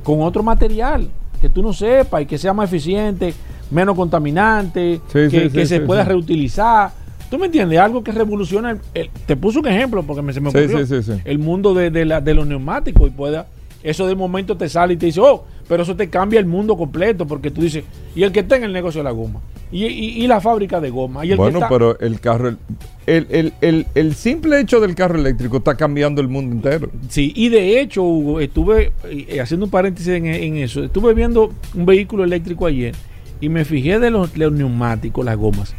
[0.02, 1.08] con otro material
[1.40, 3.34] que tú no sepas y que sea más eficiente,
[3.70, 6.90] menos contaminante, Sí, que, sí, que sí, se pueda reutilizar.
[7.30, 7.78] ¿Tú me entiendes?
[7.78, 8.72] Algo que revoluciona.
[8.72, 10.78] el- el- te puse un ejemplo porque me, se me ocurrió.
[11.24, 13.46] El mundo de, de la- de los neumáticos y pueda.
[13.82, 16.76] Eso de momento te sale y te dice, oh, pero eso te cambia el mundo
[16.76, 17.84] completo porque tú dices,
[18.14, 19.40] y el que está en el negocio de la goma,
[19.72, 21.68] y, y- y la fábrica de goma, y el Bueno, que está.
[21.68, 22.56] pero el carro...
[23.06, 26.90] El, el, el- el simple hecho del carro eléctrico está cambiando el mundo entero.
[27.08, 30.84] Sí, y de hecho, Hugo, estuve eh, haciendo un paréntesis en, en eso.
[30.84, 32.94] Estuve viendo un vehículo eléctrico ayer
[33.40, 35.74] y me fijé de los, los neumáticos, las gomas.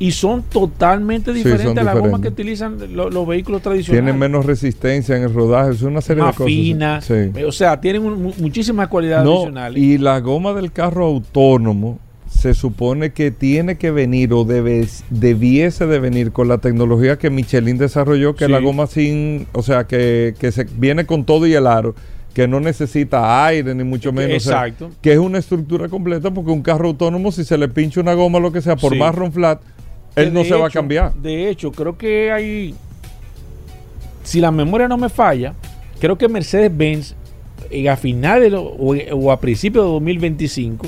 [0.00, 2.62] Y son totalmente Sí, diferentes son a las gomas que diferentes.
[2.70, 4.04] utilizan lo- los vehículos tradicionales.
[4.04, 5.72] Tienen menos resistencia en el rodaje.
[5.72, 6.52] Es una serie más de cosas.
[6.52, 7.04] finas.
[7.04, 7.42] Sí.
[7.44, 9.82] O sea, tienen un- mu- muchísimas cualidades No, adicionales.
[9.82, 11.98] y la goma del carro autónomo
[12.38, 17.30] se supone que tiene que venir o debe, debiese de venir con la tecnología que
[17.30, 21.46] Michelin desarrolló, que es la goma sin, o sea, que, que se viene con todo
[21.48, 21.96] y el aro,
[22.34, 24.46] que no necesita aire ni mucho menos.
[24.46, 24.90] o sea, Exacto.
[25.02, 28.38] que es una estructura completa porque un carro autónomo, si se le pincha una goma,
[28.38, 28.98] lo que sea, por Sí.
[29.00, 29.60] más flat,
[30.14, 31.12] Que él no de se va a cambiar.
[31.14, 32.74] De hecho, creo que hay.
[34.22, 35.54] Si la memoria no me falla,
[35.98, 37.14] creo que Mercedes-Benz
[37.70, 38.62] eh, a finales o,
[39.12, 40.86] o a principios de 2025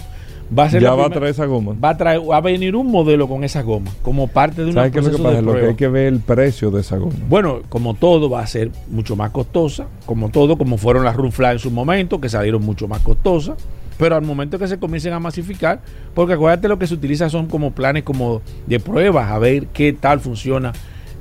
[0.57, 1.75] Va a ser ya va a traer esa goma.
[1.83, 4.83] va a traer, va a venir un modelo con esa goma, como parte de una
[4.83, 5.43] ¿Sabes qué es lo que pasa?
[5.43, 7.15] Lo que hay que ver el precio de esa goma.
[7.29, 11.53] Bueno, como todo va a ser mucho más costosa, como todo, como fueron las Runfly
[11.53, 13.59] en su momento, que salieron mucho más costosas,
[13.97, 15.83] pero al momento que se comiencen a masificar,
[16.15, 19.93] porque acuérdate lo que se utiliza son como planes como de pruebas, a ver qué
[19.93, 20.73] tal funciona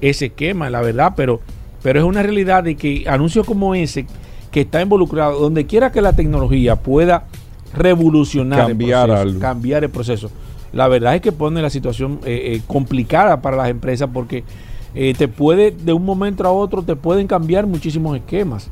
[0.02, 1.42] ese esquema, la verdad, pero,
[1.84, 4.08] pero es una realidad de que anuncios como ese,
[4.52, 7.26] que está involucrado, donde quiera que la tecnología pueda
[7.74, 9.40] revolucionar Cambiar el proceso, algo.
[9.40, 10.32] cambiar el proceso.
[10.72, 14.44] La verdad es que pone la situación eh, eh, complicada para las empresas porque
[14.94, 18.70] eh, te puede, de un momento a otro, te pueden cambiar muchísimos esquemas.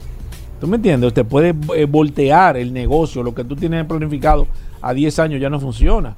[0.60, 1.14] ¿Tú me entiendes?
[1.14, 1.54] Te puede
[1.86, 4.48] voltear el negocio, lo que tú tienes planificado
[4.82, 6.16] a 10 años ya no funciona.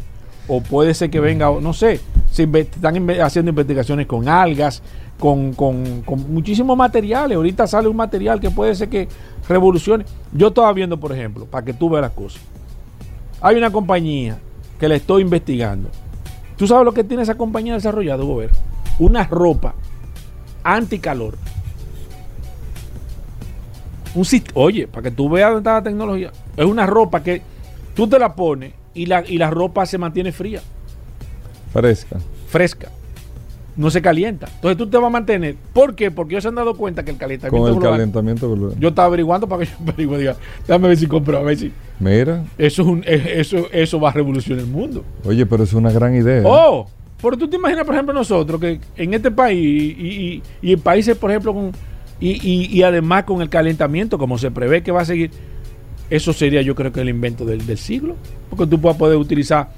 [0.47, 1.99] O puede ser que venga, no sé,
[2.31, 4.81] se están haciendo investigaciones con algas,
[5.19, 7.35] con, con, con muchísimos materiales.
[7.35, 9.09] Ahorita sale un material que puede ser que
[9.47, 10.05] revolucione.
[10.31, 12.41] Yo estaba viendo, por ejemplo, para que tú veas las cosas.
[13.41, 14.37] Hay una compañía
[14.79, 15.89] que la estoy investigando.
[16.57, 18.51] ¿Tú sabes lo que tiene esa compañía desarrollada, Gober?
[18.99, 19.75] Una ropa
[20.63, 21.37] anticalor.
[24.15, 24.25] Un
[24.55, 26.31] Oye, para que tú veas dónde está la tecnología.
[26.57, 27.41] Es una ropa que
[27.95, 30.61] tú te la pones y la, y la ropa se mantiene fría,
[31.71, 32.17] Fresca.
[32.47, 32.89] fresca.
[33.79, 34.47] No se calienta.
[34.55, 35.55] Entonces tú te vas a mantener.
[35.71, 36.11] ¿Por qué?
[36.11, 38.75] Porque ellos se han dado cuenta que el calentamiento Con el global- calentamiento global.
[38.77, 40.35] Yo estaba averiguando para que yo averigüe, diga,
[40.67, 41.71] déjame ver si compro, a ver si.
[41.99, 45.05] Mira, Eso, es un, eh, eso, eso va a revolucionar el mundo.
[45.25, 46.43] oye, pero es una gran idea.
[46.45, 46.87] Oh,
[47.21, 49.57] pero tú te imaginas, por ejemplo, nosotros que en este país
[49.97, 51.71] y, y- y en países, por ejemplo, con,
[52.19, 55.31] y, además con el calentamiento, como se prevé que va a seguir,
[56.09, 58.15] eso sería yo creo que el invento del, del siglo.
[58.49, 59.69] Porque tú puedas poder utilizar,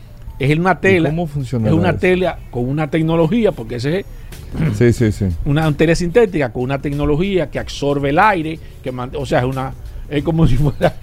[0.43, 1.99] es una tela, cómo funciona es una eso?
[1.99, 4.05] tela con una tecnología, porque ese es
[4.77, 5.25] Sí, sí, sí.
[5.45, 9.73] una tela sintética con una tecnología que absorbe el aire, que o sea, es una
[10.09, 10.95] es como si fuera,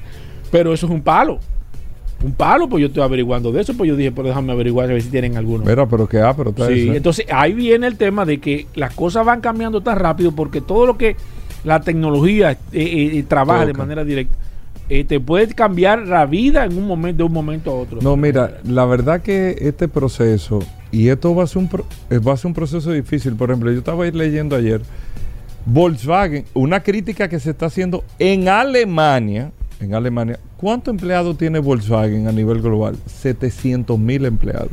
[0.51, 1.39] pero eso es un palo.
[2.25, 4.93] Un palo, pues yo estoy averiguando de eso, pues yo dije, pero déjame averiguar a
[4.95, 5.65] ver si tienen alguno.
[5.65, 8.93] Mira, pero que ah, pero está Sí, entonces ahí viene el tema de que las
[8.93, 11.15] cosas van cambiando tan rápido porque todo lo que
[11.63, 14.35] la tecnología eh, eh, trabaja de manera directa
[14.89, 18.01] eh, te puede cambiar la vida en un momento de un momento a otro.
[18.03, 22.19] No, mira, la verdad que este proceso, y esto va a ser un, pro- eh,
[22.19, 23.35] va a ser un proceso difícil.
[23.37, 24.81] Por ejemplo, yo estaba ahí leyendo ayer,
[25.67, 32.27] Volkswagen, una crítica que se está haciendo en Alemania, en Alemania, ¿cuántos empleados tiene Volkswagen
[32.27, 32.97] a nivel global?
[33.07, 34.71] 700 mil empleados.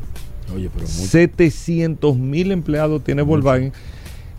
[0.54, 3.74] Oye, pero 700 mil empleados tiene Volkswagen,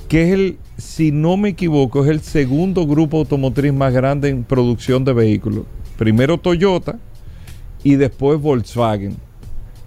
[0.08, 4.44] que es el, si no me equivoco, es el segundo grupo automotriz más grande en
[4.44, 5.64] producción de vehículos.
[5.98, 6.98] Primero Toyota
[7.82, 9.16] y después Volkswagen.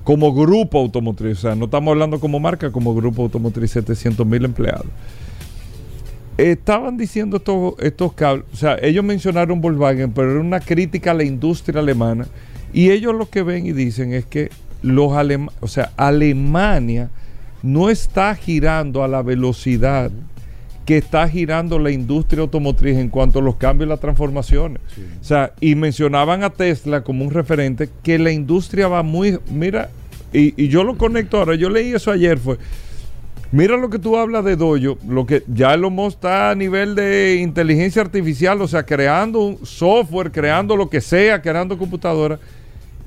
[0.03, 4.43] Como grupo automotriz, o sea, no estamos hablando como marca, como grupo automotriz, 700 mil
[4.45, 4.88] empleados.
[6.38, 11.13] Estaban diciendo estos, estos cables, o sea, ellos mencionaron Volkswagen, pero era una crítica a
[11.13, 12.27] la industria alemana.
[12.73, 14.49] Y ellos lo que ven y dicen es que
[14.82, 17.10] los alemanes, o sea, Alemania
[17.63, 20.12] no está girando a la velocidad
[20.86, 24.82] que está girando la industria automotriz en cuanto a los cambios y las transformaciones.
[25.22, 29.91] O sea, y mencionaban a Tesla como un referente que la industria va muy, mira,
[30.34, 32.58] y, y yo lo conecto ahora, yo leí eso ayer, fue,
[33.52, 36.95] mira lo que tú hablas de Dojo, lo que ya Elon Musk está a nivel
[36.95, 42.39] de inteligencia artificial, o sea, creando un software, creando lo que sea, creando computadoras.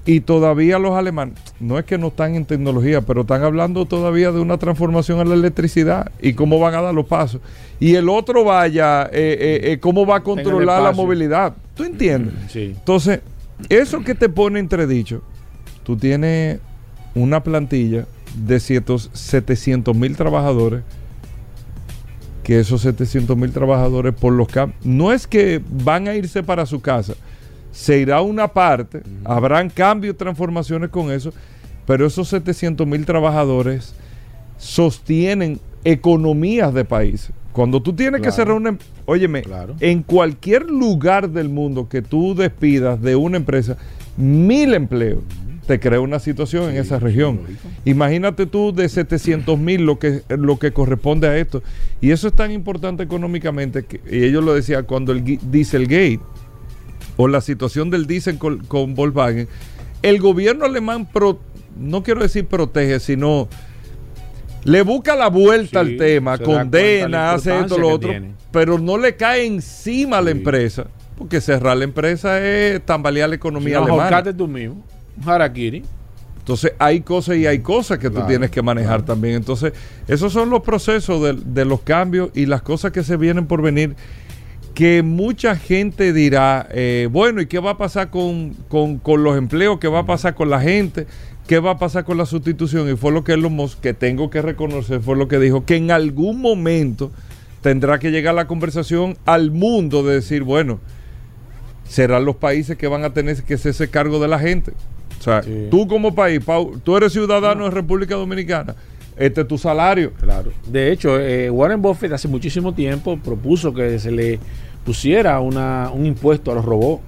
[0.04, 4.32] Y todavía los alemanes, no es que no están en tecnología, pero están hablando todavía
[4.32, 7.40] de una transformación en la electricidad y cómo van a dar los pasos.
[7.78, 11.54] Y el otro vaya, eh, eh, eh, cómo va a controlar la movilidad.
[11.74, 12.34] ¿Tú entiendes?
[12.48, 12.74] Sí.
[12.76, 13.20] Entonces,
[13.68, 15.22] eso que te pone entredicho,
[15.84, 16.58] tú tienes
[17.14, 20.82] una plantilla de 700 mil trabajadores,
[22.42, 26.66] que esos 700 mil trabajadores por los cambios, no es que van a irse para
[26.66, 27.14] su casa,
[27.72, 31.32] se irá una parte, habrán cambios, transformaciones con eso,
[31.86, 33.94] pero esos 700 mil trabajadores
[34.58, 37.32] sostienen economías de países.
[37.52, 38.70] Cuando tú tienes que cerrar una...
[38.70, 39.74] em- Óyeme, Claro.
[39.80, 43.76] en cualquier lugar del mundo que tú despidas de una empresa,
[44.16, 45.20] mil empleos,
[45.66, 47.40] te crea una situación en esa región.
[47.84, 51.62] Imagínate tú de 700 mil lo que, lo que corresponde a esto.
[52.00, 56.20] Y eso es tan importante económicamente que y ellos lo decían cuando el Dieselgate
[57.16, 59.48] o la situación del diésel con, con Volkswagen,
[60.02, 61.38] el gobierno alemán, pro-
[61.76, 63.48] no quiero decir protege, sino
[64.64, 68.32] le busca la vuelta Sí, al tema, condena, hace esto, lo otro, tiene.
[68.52, 70.38] pero no le cae encima a la Sí.
[70.38, 70.86] empresa,
[71.18, 74.22] porque cerrar la empresa es tambalear la economía No, alemana.
[74.36, 74.82] tú mismo.
[75.24, 75.82] Harakiri.
[76.38, 79.36] Entonces hay cosas y hay cosas que tú tienes que manejar también.
[79.36, 79.72] Entonces
[80.08, 83.62] esos son los procesos de, de los cambios y las cosas que se vienen por
[83.62, 83.94] venir
[84.74, 89.36] que mucha gente dirá, eh, bueno, ¿y qué va a pasar con, con- con los
[89.36, 89.78] empleos?
[89.78, 91.06] ¿Qué va a pasar con la gente?
[91.46, 92.88] ¿qué va a pasar con la sustitución?
[92.90, 95.74] Y fue lo que Elon Musk, que tengo que reconocer, fue lo que dijo, que
[95.76, 97.10] en algún momento
[97.60, 100.78] tendrá que llegar la conversación al mundo de decir, bueno,
[101.86, 104.72] serán los países que van a tener que hacerse cargo de la gente.
[105.18, 105.66] O sea, Sí.
[105.70, 108.74] tú como país, Pau, tú eres ciudadano de República Dominicana,
[109.16, 110.12] este es tu salario.
[110.14, 110.52] Claro.
[110.66, 114.38] De hecho, eh, Warren Buffett hace muchísimo tiempo propuso que se le
[114.84, 117.02] pusiera un impuesto a los robots.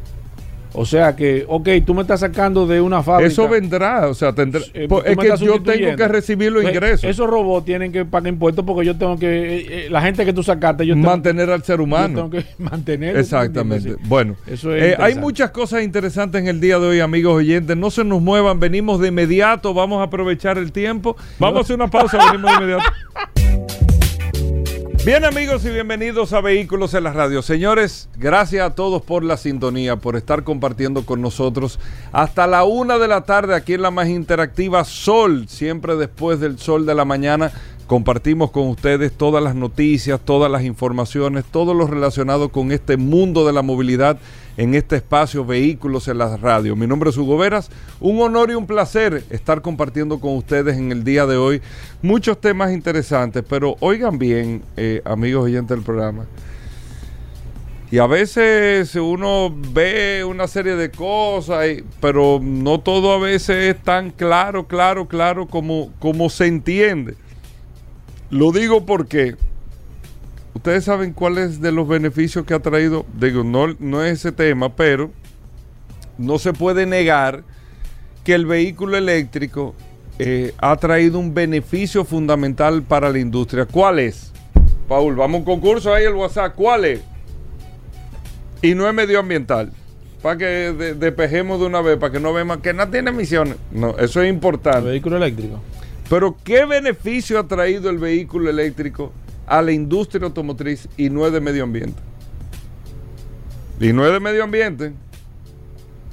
[0.76, 3.28] O sea que, ok, tú me estás sacando de una fábrica.
[3.28, 6.74] Eso vendrá, o sea, tendrá, Eh, pues, es que yo tengo que recibir los Pues,
[6.74, 9.26] ingresos, Esos robots tienen que pagar impuestos porque yo tengo que.
[9.26, 12.14] eh, eh, la gente que tú sacaste, yo tengo, mantener al ser yo humano.
[12.28, 13.16] tengo que mantener.
[13.16, 13.94] Exactamente.
[14.04, 17.76] Bueno, Eso es eh, hay muchas cosas interesantes en el día de hoy, amigos oyentes.
[17.76, 21.16] No se nos muevan, venimos de inmediato, vamos a aprovechar el tiempo.
[21.38, 22.84] Vamos a hacer una pausa, venimos de inmediato.
[25.04, 27.42] Bien amigos y bienvenidos a Vehículos en la Radio.
[27.42, 31.78] Señores, gracias a todos por la sintonía, por estar compartiendo con nosotros
[32.10, 36.58] hasta la una de la tarde aquí en la más interactiva Sol, siempre después del
[36.58, 37.52] sol de la mañana.
[37.86, 43.46] Compartimos con ustedes todas las noticias, todas las informaciones, todo lo relacionado con este mundo
[43.46, 44.16] de la movilidad
[44.56, 46.76] en este espacio Vehículos en la Radio.
[46.76, 50.92] Mi nombre es Hugo Veras, un honor y un placer estar compartiendo con ustedes en
[50.92, 51.60] el día de hoy
[52.02, 56.26] muchos temas interesantes, pero oigan bien, eh, amigos oyentes del programa,
[57.90, 63.76] y a veces uno ve una serie de cosas, y- pero no todo a veces
[63.76, 67.14] es tan claro, claro, claro como, como se entiende.
[68.30, 69.36] Lo digo porque
[70.54, 74.74] ustedes saben cuáles de los beneficios que ha traído, digo, no, no es ese tema,
[74.74, 75.10] pero
[76.18, 77.42] no se puede negar
[78.24, 79.74] que el vehículo eléctrico
[80.18, 83.66] eh, ha traído un beneficio fundamental para la industria.
[83.66, 84.32] ¿Cuál es?
[84.88, 86.54] Paul, vamos a un concurso ahí el WhatsApp.
[86.54, 87.00] ¿Cuál es?
[88.62, 89.72] Y no es medioambiental.
[90.22, 93.56] Para que de- despejemos de una vez, para que no veamos que no tiene emisiones.
[93.72, 94.88] No, eso es El importante.
[94.88, 95.60] vehículo eléctrico.
[96.08, 99.12] Pero ¿qué beneficio ha traído el vehículo eléctrico
[99.46, 102.00] a la industria automotriz y no es de medio ambiente?
[103.80, 104.92] Y no es de medio ambiente.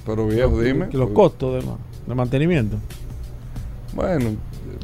[0.05, 0.89] Pero viejo, dime.
[0.89, 1.69] Que los costos de,
[2.07, 2.77] de mantenimiento.
[3.93, 4.31] Bueno,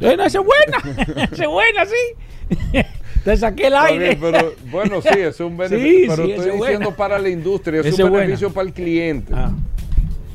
[0.00, 1.26] Eh, no, esa es buena.
[1.32, 2.84] esa es buena, sí.
[3.24, 4.04] Te saqué el aire.
[4.16, 5.90] bien, pero bueno, sí, es un beneficio.
[5.92, 6.96] Sí, pero sí, estoy diciendo buena.
[6.96, 8.18] para la industria, es un buena.
[8.26, 9.32] beneficio para el cliente.
[9.34, 9.50] Ah.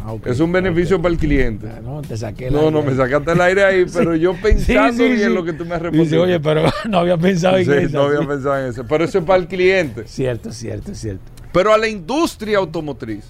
[0.05, 0.15] Ah.
[0.25, 1.67] Es un beneficio para el cliente.
[1.69, 2.71] Ah, No, te saqué el No, aire.
[2.71, 5.65] no, me sacaste el aire ahí, pero yo pensando Sí, sí, bien lo que tú
[5.65, 6.03] me has respondido.
[6.03, 7.97] Dice, oye, pero no había pensado en Sí, eso.
[7.97, 8.85] no había pensado en eso.
[8.87, 10.03] Pero eso es para el cliente.
[10.07, 11.23] Cierto, cierto, cierto.
[11.51, 13.23] Pero a la industria automotriz,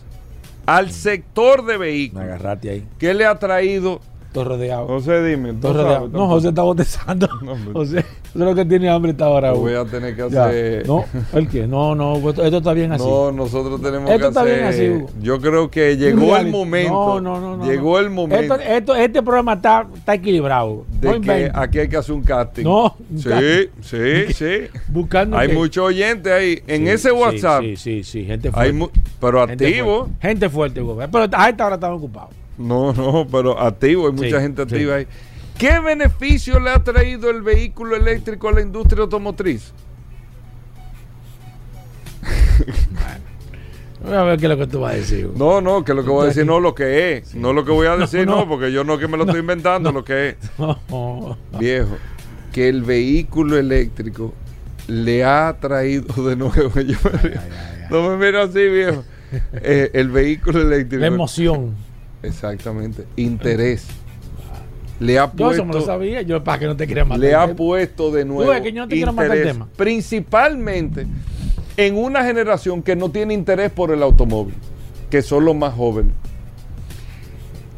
[0.66, 2.88] al sector de Me vehículos, agarraste ahí.
[2.98, 4.00] ¿qué le ha traído?
[4.34, 4.88] Todo rodeado.
[4.88, 5.54] José, dime.
[5.54, 6.08] Todo rodeado.
[6.10, 6.28] No.
[6.28, 7.30] José está botezando.
[7.44, 7.56] No.
[7.74, 8.04] José,
[8.34, 9.52] José lo que tiene hambre está ahora.
[9.54, 10.46] Voy a tener que Ya.
[10.46, 10.88] hacer.
[10.88, 11.68] No, ¿el qué?
[11.68, 13.04] No, no, esto, esto está bien así.
[13.06, 14.56] No, nosotros tenemos Esto que está hacer.
[14.56, 15.10] bien así, Hugo.
[15.22, 16.92] Yo creo que llegó el momento.
[16.94, 20.86] No, no, no, no, Llegó el momento Esto, esto- este programa está, está equilibrado.
[21.00, 22.64] de no que aquí hay que hacer un casting.
[22.64, 23.68] No, Sí, casting.
[23.82, 24.80] sí, sí.
[24.88, 26.60] Buscando Hay muchos oyentes ahí.
[26.66, 27.62] En Sí, ese WhatsApp.
[27.62, 28.74] Sí, sí, sí, gente Hay fuerte.
[28.74, 28.90] mu-
[29.22, 29.98] pero Gente activo.
[30.06, 30.28] fuerte.
[30.28, 30.98] Gente fuerte, Hugo.
[31.12, 32.32] Pero a esta hora estaban ocupados.
[32.58, 34.76] No, no, pero activo, hay Sí, mucha gente sí.
[34.76, 35.08] activa ahí.
[35.58, 39.72] ¿Qué beneficio le ha traído el vehículo eléctrico a la industria automotriz?
[44.04, 45.30] Voy a ver qué es lo que tú vas a decir.
[45.36, 47.72] No, no, que lo que voy a decir no lo que es, no lo que
[47.72, 48.50] voy a decir, no, no.
[48.50, 50.36] porque yo no que me lo estoy inventando, lo que es.
[51.60, 51.98] Viejo,
[52.52, 54.34] que el vehículo eléctrico
[54.88, 56.80] le ha traído de nuevo.
[56.82, 56.98] yo
[57.90, 59.04] no me miro así, viejo.
[59.54, 61.00] Eh, el vehículo eléctrico.
[61.02, 61.74] La emoción.
[62.24, 63.06] Exactamente.
[63.16, 63.88] Interés.
[65.00, 66.22] Le ha Yo eso me lo puesto, sabía.
[66.22, 67.20] Yo para que no te quería matar.
[67.20, 68.50] le ha puesto de nuevo.
[68.50, 69.70] ves que yo no te quiero matar el interés, tema.
[69.76, 71.08] Principalmente
[71.78, 74.56] en una generación que no tiene interés por el automóvil,
[75.10, 76.14] que son los más jóvenes.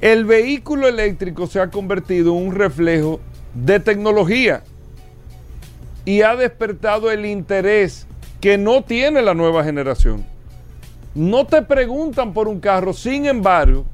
[0.01, 3.19] El vehículo eléctrico se ha convertido en un reflejo
[3.53, 4.63] de tecnología
[6.03, 8.05] y ha despertado el interés
[8.39, 10.25] que no tiene la nueva generación.
[11.15, 13.85] No te preguntan por un carro, sin embargo,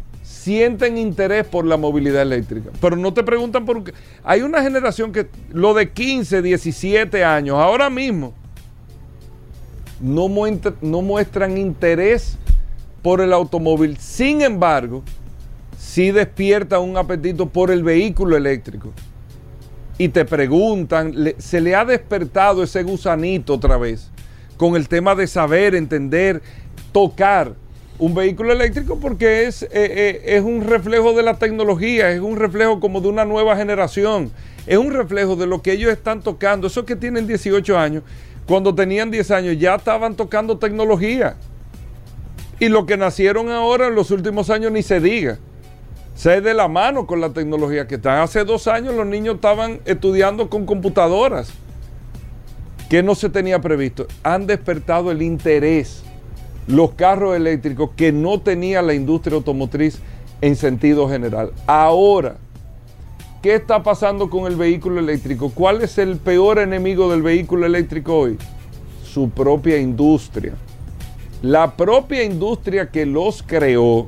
[0.42, 2.72] sienten interés por la movilidad eléctrica.
[2.82, 3.92] Pero no te preguntan por ca-
[4.24, 8.34] Hay una generación que, lo de 15, 17 años, ahora mismo,
[10.00, 12.38] no, muestra- no muestran interés
[13.04, 13.98] por el automóvil.
[13.98, 15.04] Sin embargo,
[15.78, 18.92] sí despierta un apetito por el vehículo eléctrico.
[20.00, 24.10] Y te preguntan, se le ha despertado ese gusanito otra vez
[24.58, 26.42] con el tema de saber, entender,
[26.92, 27.54] tocar
[28.02, 32.36] un vehículo eléctrico porque es, eh, eh, es un reflejo de la tecnología, es un
[32.36, 34.32] reflejo como de una nueva generación,
[34.66, 36.66] es un reflejo de lo que ellos están tocando.
[36.66, 38.02] Esos que tienen 18 años,
[38.48, 41.36] cuando tenían 10 años ya estaban tocando tecnología.
[42.60, 45.38] Y lo que nacieron ahora en los últimos años ni se diga.
[46.16, 48.18] se de la mano con la tecnología que están.
[48.18, 51.54] Hace dos años los niños estaban estudiando con computadoras
[52.90, 54.08] que no se tenía previsto.
[54.24, 56.04] Han despertado el interés
[56.68, 60.00] los carros eléctricos que no tenía la industria automotriz
[60.42, 61.52] en sentido general.
[61.68, 62.38] Ahora,
[63.42, 65.52] ¿qué está pasando con el vehículo eléctrico?
[65.54, 68.38] ¿Cuál es el peor enemigo del vehículo eléctrico hoy?
[69.04, 70.54] Su propia industria.
[71.42, 74.08] La propia industria que los creó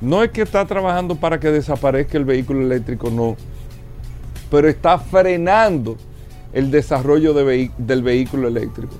[0.00, 3.36] no es que está trabajando para que desaparezca el vehículo eléctrico, no,
[4.50, 5.96] pero está frenando
[6.52, 8.94] el desarrollo del vehículo eléctrico.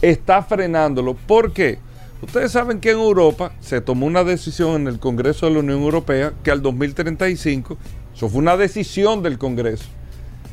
[0.00, 1.14] Está frenándolo.
[1.14, 1.78] ¿Por qué?
[2.22, 5.80] Ustedes saben que en Europa se tomó una decisión en el Congreso de la Unión
[5.82, 7.76] Europea que al 2035,
[8.14, 9.84] eso fue una decisión del Congreso,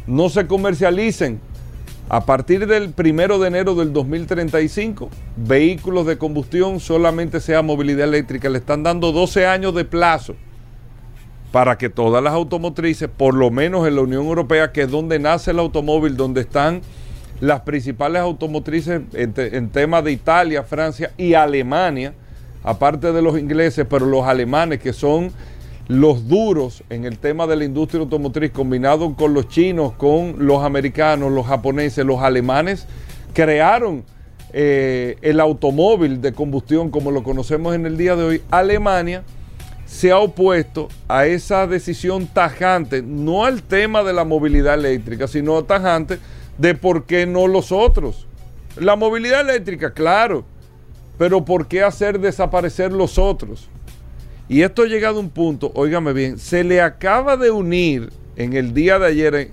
[0.05, 1.39] no se comercialicen
[2.07, 8.47] a partir del primero de enero del 2035, vehículos de combustión solamente sea movilidad eléctrica.
[8.47, 10.35] Le están dando 12 años de plazo
[11.51, 15.17] para que todas las automotrices, por lo menos en la Unión Europea, que es donde
[15.17, 16.81] nace el automóvil, donde están
[17.39, 22.13] las principales automotrices en, temas de Italia, Francia y Alemania,
[22.63, 25.31] aparte de los ingleses, pero los alemanes que son
[25.87, 30.63] los duros en el tema de la industria automotriz, combinado con los chinos, con los
[30.63, 32.87] americanos, los japoneses, los alemanes,
[33.33, 34.03] crearon
[34.53, 38.41] eh, el automóvil de combustión como lo conocemos en el día de hoy.
[38.49, 39.23] Alemania
[39.85, 45.63] se ha opuesto a esa decisión tajante, no al tema de la movilidad eléctrica, sino
[45.63, 46.17] tajante
[46.57, 48.27] de por qué no los otros.
[48.77, 50.45] La movilidad eléctrica, claro,
[51.17, 53.69] pero ¿por qué hacer desaparecer los otros?
[54.47, 58.53] Y esto ha llegado a un punto, óigame bien, se le acaba de unir en
[58.53, 59.51] el día de ayer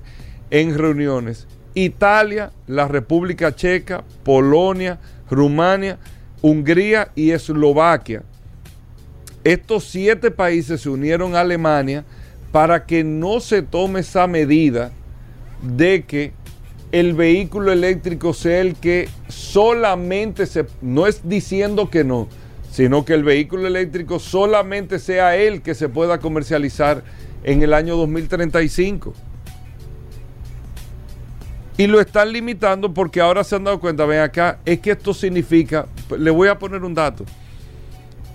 [0.51, 4.99] en, reuniones Italia, la República Checa, Polonia,
[5.31, 5.99] Rumania,
[6.43, 8.23] Hungría y Eslovaquia.
[9.45, 12.05] Estos siete países se unieron a Alemania
[12.51, 14.93] para que no se tome esa medida
[15.63, 16.33] de que
[16.93, 20.67] el vehículo eléctrico sea el que solamente se...
[20.83, 22.29] No es diciendo que no,
[22.71, 27.03] sino que el vehículo eléctrico solamente sea el que se pueda comercializar
[27.45, 29.15] en el año 2035.
[31.79, 35.15] Y lo están limitando porque ahora se han dado cuenta, ven acá, es que esto
[35.15, 35.87] significa,
[36.17, 37.25] le voy a poner un dato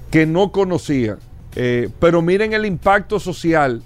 [0.09, 1.19] que no conocía,
[1.55, 3.83] eh, pero miren el impacto social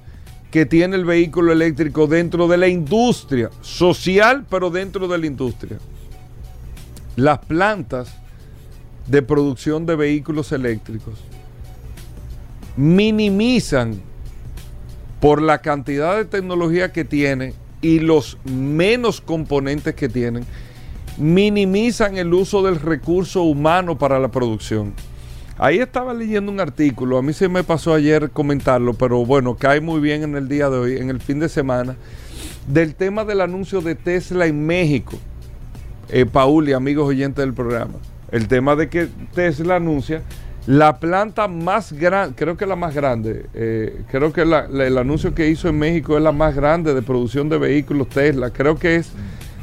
[0.51, 5.77] que tiene el vehículo eléctrico dentro de la industria, social, pero dentro de la industria.
[7.15, 8.13] Las plantas
[9.07, 11.15] de producción de vehículos eléctricos
[12.75, 14.01] minimizan
[15.21, 20.45] por la cantidad de tecnología que tiene y los menos componentes que tienen,
[21.17, 24.93] minimizan el uso del recurso humano para la producción.
[25.63, 29.79] Ahí estaba leyendo un artículo, a mí se me pasó ayer comentarlo, pero bueno, cae
[29.79, 31.95] muy bien en el día de hoy, en el fin de semana,
[32.67, 35.19] del tema del anuncio de Tesla en México.
[36.09, 37.93] Eh, Paul y amigos oyentes del programa
[38.31, 40.23] el tema de que Tesla anuncia
[40.67, 45.49] la planta más grande, creo que la más grande, eh, creo que el anuncio que
[45.49, 49.11] hizo en México es la más grande de producción de vehículos Tesla, creo que es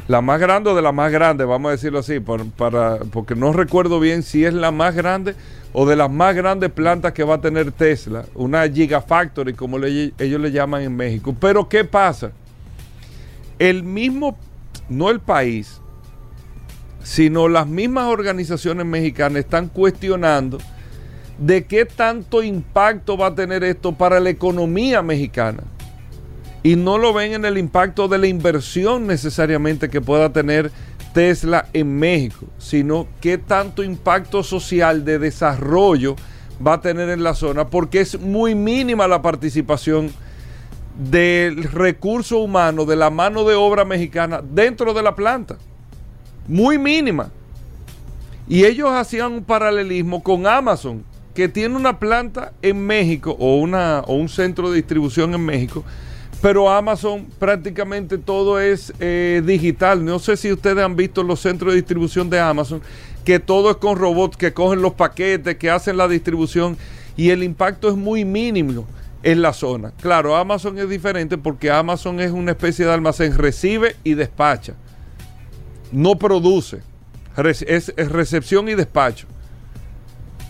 [0.09, 3.53] la más grande o de la más grande, vamos a decirlo así, para, porque no
[3.53, 5.35] recuerdo bien si es la más grande
[5.81, 10.41] o de las más grandes plantas que va a tener Tesla, una Gigafactory como ellos
[10.41, 11.37] le llaman en México.
[11.39, 12.33] Pero ¿qué pasa?
[13.61, 14.37] El mismo,
[14.89, 15.81] no el país,
[17.05, 20.59] sino las mismas organizaciones mexicanas están cuestionando
[21.39, 25.63] de qué tanto impacto va a tener esto para la economía mexicana.
[26.65, 30.73] Y no lo ven en el impacto de la inversión necesariamente que pueda tener
[31.19, 36.15] Tesla en México, sino qué tanto impacto social de desarrollo
[36.65, 40.13] va a tener en la zona, porque es muy mínima la participación
[40.97, 45.57] del recurso humano, de la mano de obra mexicana dentro de la planta
[46.47, 47.31] muy mínima.
[48.47, 51.03] Y ellos hacían un paralelismo con Amazon,
[51.35, 55.83] que tiene una planta en México o, una, o un centro de distribución en México,
[56.41, 60.05] pero Amazon prácticamente todo es eh, digital.
[60.05, 62.81] No sé si ustedes han visto los centros de distribución de Amazon,
[63.25, 66.77] que todo es con robots que cogen los paquetes, que hacen la distribución
[67.17, 68.87] y el impacto es muy mínimo
[69.23, 69.93] en la zona.
[70.01, 74.75] Claro, Amazon es diferente porque Amazon es una especie de almacén, recibe y despacha
[75.93, 76.83] no produce,
[77.37, 79.27] es, recepción y despacho.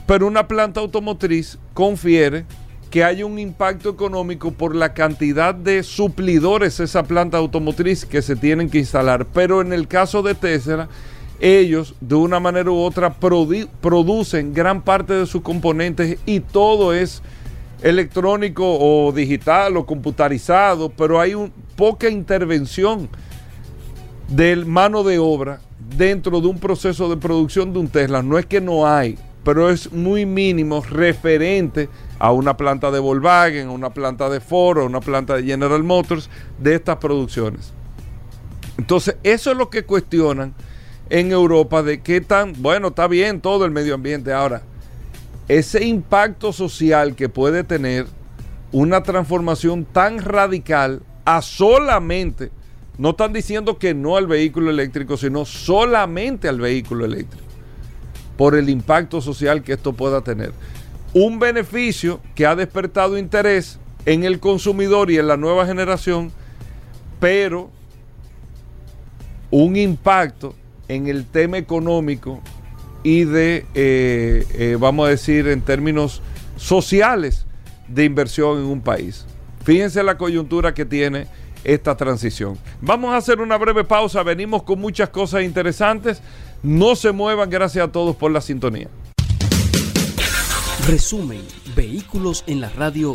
[0.07, 2.45] Pero una planta automotriz confiere
[2.91, 8.36] que hay un impacto económico por la cantidad de suplidores esa planta automotriz que se
[8.36, 9.26] tienen que instalar.
[9.26, 10.89] Pero en el caso de Tesla,
[11.41, 17.22] ellos de una manera u otra producen gran parte de sus componentes y todo es
[17.82, 21.34] electrónico o digital o computarizado, pero hay
[21.76, 23.09] poca intervención
[24.28, 25.61] del mano de obra
[25.97, 28.22] dentro de un proceso de producción de un Tesla.
[28.22, 33.68] No es que no hay, pero es muy mínimo referente a una planta de Volkswagen,
[33.68, 36.28] a una planta de Ford, a una planta de General Motors
[36.59, 37.72] de estas producciones.
[38.76, 40.55] Entonces, eso es lo que cuestionan
[41.11, 44.62] en Europa de qué tan, bueno, está bien todo el medio ambiente ahora.
[45.49, 48.07] Ese impacto social que puede tener
[48.70, 52.51] una transformación tan radical a solamente,
[52.99, 57.45] no están diciendo que no al vehículo eléctrico, sino solamente al vehículo eléctrico,
[58.39, 60.53] por el impacto social que esto pueda tener.
[61.12, 66.30] Un beneficio que ha despertado interés en el consumidor y en la nueva generación,
[67.18, 67.68] pero
[69.51, 70.55] un impacto
[70.86, 72.41] en el tema económico
[73.03, 76.22] y de, eh, eh, vamos a decir, en términos
[76.57, 77.45] sociales
[77.89, 79.26] de inversión en un país.
[79.64, 81.26] Fíjense la coyuntura que tiene
[81.64, 82.57] esta transición.
[82.80, 86.22] Vamos a hacer una breve pausa, venimos con muchas cosas interesantes.
[86.63, 88.89] No se muevan, gracias a todos por la sintonía.
[90.87, 91.43] Resumen,
[91.77, 93.15] vehículos en la radio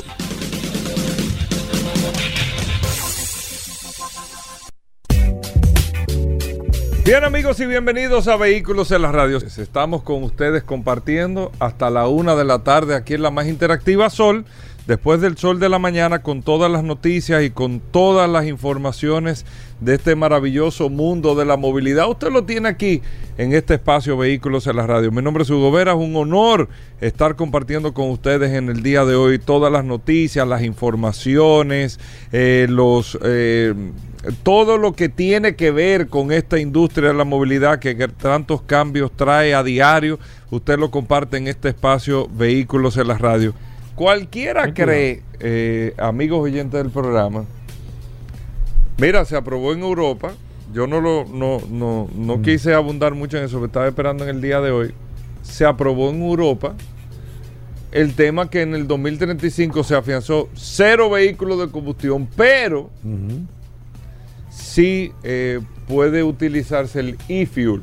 [7.05, 9.57] Bien amigos y bienvenidos a Vehículos en las Radios.
[9.57, 14.09] Estamos con ustedes compartiendo hasta la una de la tarde aquí en la más interactiva
[14.09, 14.45] Sol,
[14.87, 19.45] después del Sol de la mañana con todas las noticias y con todas las informaciones
[19.83, 22.09] de este maravilloso mundo de la movilidad.
[22.09, 23.01] Usted lo tiene aquí
[23.37, 25.13] en este espacio Vehículos en las Radios.
[25.13, 26.69] Mi nombre es Hugo Vera, es un honor
[27.01, 31.99] estar compartiendo con ustedes en el día de hoy todas las noticias, las informaciones,
[32.31, 33.17] eh, los...
[33.23, 33.73] Eh,
[34.43, 39.11] todo lo que tiene que ver con esta industria de la movilidad que tantos cambios
[39.11, 40.17] trae a diario,
[40.49, 43.53] usted lo comparte en este espacio Vehículos en la Radio.
[43.95, 47.43] Cualquiera cree, eh, amigos oyentes del programa,
[48.97, 50.33] mira, se aprobó en Europa,
[50.73, 52.41] yo no lo no, no, no mm.
[52.41, 54.93] quise abundar mucho en eso, me estaba esperando en el día de hoy,
[55.41, 56.75] se aprobó en Europa
[57.91, 62.89] el tema que en el 2035 se afianzó cero vehículos de combustión, pero
[64.49, 67.81] sí eh, puede utilizarse el e-fuel.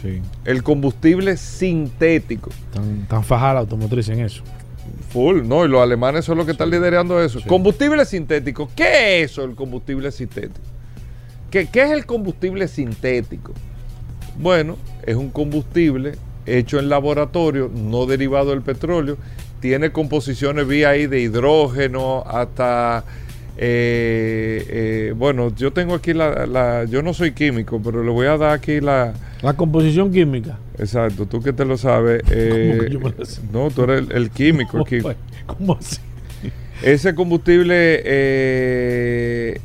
[0.00, 0.20] Sí.
[0.44, 2.50] El combustible sintético.
[2.72, 4.44] Tan, tan fajada la automotriz en eso.
[5.14, 7.40] Full, no, y los alemanes son los que están liderando eso.
[7.46, 8.68] Combustible sintético.
[8.74, 10.60] ¿Qué es eso, el combustible sintético?
[11.50, 13.54] ¿Qué, ¿Qué es el combustible sintético?
[14.36, 19.16] Bueno, es un combustible hecho en laboratorio, no derivado del petróleo.
[19.60, 23.04] Tiene composiciones vía ahí de hidrógeno hasta
[23.56, 28.36] eh, eh, bueno, yo tengo aquí la, Yo no soy químico, pero le voy a
[28.36, 29.14] dar aquí la.
[29.44, 30.58] La composición química.
[30.78, 32.22] Exacto, tú que te lo sabes.
[32.30, 32.98] Eh,
[33.52, 34.84] no, tú eres el, químico.
[35.46, 35.98] ¿Cómo, así?
[36.82, 39.60] Ese combustible eh,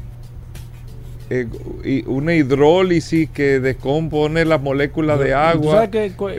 [1.31, 5.87] eh, una hidrólisis que descompone las moléculas de agua.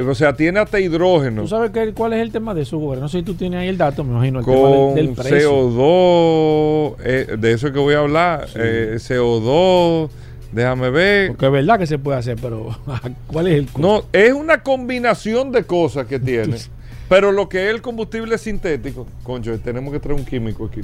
[0.08, 1.42] o sea, tiene hasta hidrógeno.
[1.42, 3.78] ¿Tú sabes cuál es el tema de eso, No sé si tú tienes ahí el
[3.78, 4.40] dato, me imagino.
[4.40, 8.48] El Con tema del, CO2, eh, de eso es que voy a hablar.
[8.56, 10.10] Eh, CO2,
[10.52, 11.28] déjame ver.
[11.28, 12.76] Porque es verdad que se puede hacer, pero
[13.26, 16.56] ¿cuál es el No, es una combinación de cosas que tiene.
[17.08, 20.80] pero lo que es el combustible sintético, concho, tenemos que traer un químico aquí.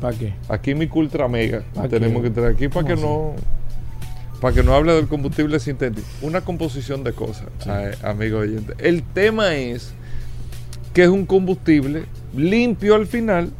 [0.00, 0.34] ¿Para qué?
[0.48, 1.62] Aquí mi Ultra Mega.
[1.88, 3.34] Tenemos que traer aquí para que no
[4.40, 6.06] para que no hable del combustible sintético.
[6.20, 7.46] Una composición de cosas,
[8.02, 8.74] amigo oyente.
[8.78, 9.94] El tema es
[10.92, 12.04] que es un combustible
[12.36, 13.50] limpio al final,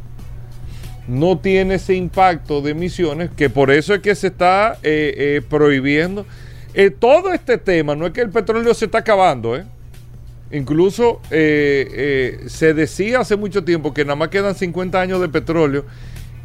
[1.07, 5.41] no tiene ese impacto de emisiones, que por eso es que se está eh, eh,
[5.47, 6.25] prohibiendo.
[6.73, 9.59] Eh, todo este tema, no es que el petróleo se está acabando,
[10.51, 15.85] Incluso se decía hace mucho tiempo que nada más quedan 50 años de petróleo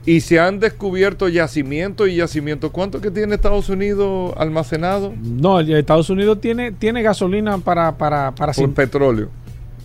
[0.06, 2.70] y se han descubierto yacimientos y yacimientos.
[2.70, 5.12] ¿Cuánto que tiene Estados Unidos almacenado?
[5.22, 7.96] No, Estados Unidos tiene, tiene gasolina para...
[7.98, 9.28] para, para Por petróleo.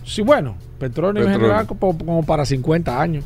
[0.04, 3.24] Sí, bueno, petróleo, en general como, para 50 años.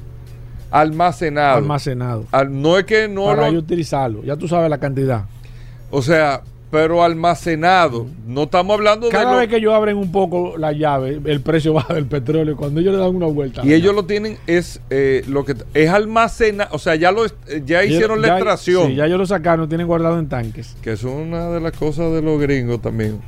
[0.71, 1.59] Almacenado.
[1.59, 2.27] Almacenado.
[2.49, 3.27] no es que no...
[3.27, 4.23] Para utilizarlo.
[4.23, 5.25] Ya tú sabes la cantidad.
[5.91, 8.07] O sea, pero almacenado.
[8.27, 9.13] No estamos hablando de.
[9.13, 12.57] Cada vez que ellos abren un poco la llave, el precio baja del petróleo.
[12.57, 13.63] Cuando ellos le dan una vuelta.
[13.65, 16.71] Y ellos lo tienen, es eh, lo que es almacenado.
[16.73, 17.25] O sea, ya lo
[17.65, 18.89] ya hicieron la extracción.
[18.89, 20.77] Sí, ya ellos lo sacaron, tienen guardado en tanques.
[20.81, 23.21] Que es una de las cosas de los gringos también.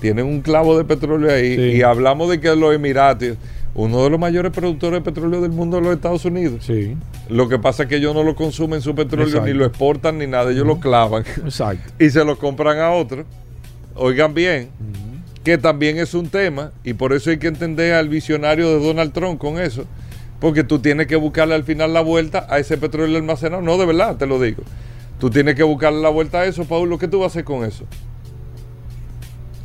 [0.00, 1.76] Tienen un clavo de petróleo ahí.
[1.76, 3.36] Y hablamos de que los Emiratos
[3.74, 6.64] uno de los mayores productores de petróleo del mundo de los Estados Unidos.
[6.66, 6.96] Sí.
[7.28, 10.26] Lo que pasa es que ellos no lo consumen su petróleo, ni lo exportan, ni
[10.26, 10.50] nada.
[10.50, 11.24] Ellos lo clavan.
[11.44, 11.92] Exacto.
[12.04, 13.26] y se lo compran a otros.
[13.94, 14.70] Oigan bien,
[15.44, 19.12] que también es un tema, y por eso hay que entender al visionario de Donald
[19.12, 19.84] Trump con eso.
[20.40, 23.60] Porque tú tienes que buscarle al final la vuelta a ese petróleo almacenado.
[23.62, 24.62] No, de verdad, te lo digo.
[25.18, 26.98] Tú tienes que buscarle la vuelta a eso, Paulo.
[26.98, 27.84] ¿Qué tú vas a hacer con eso?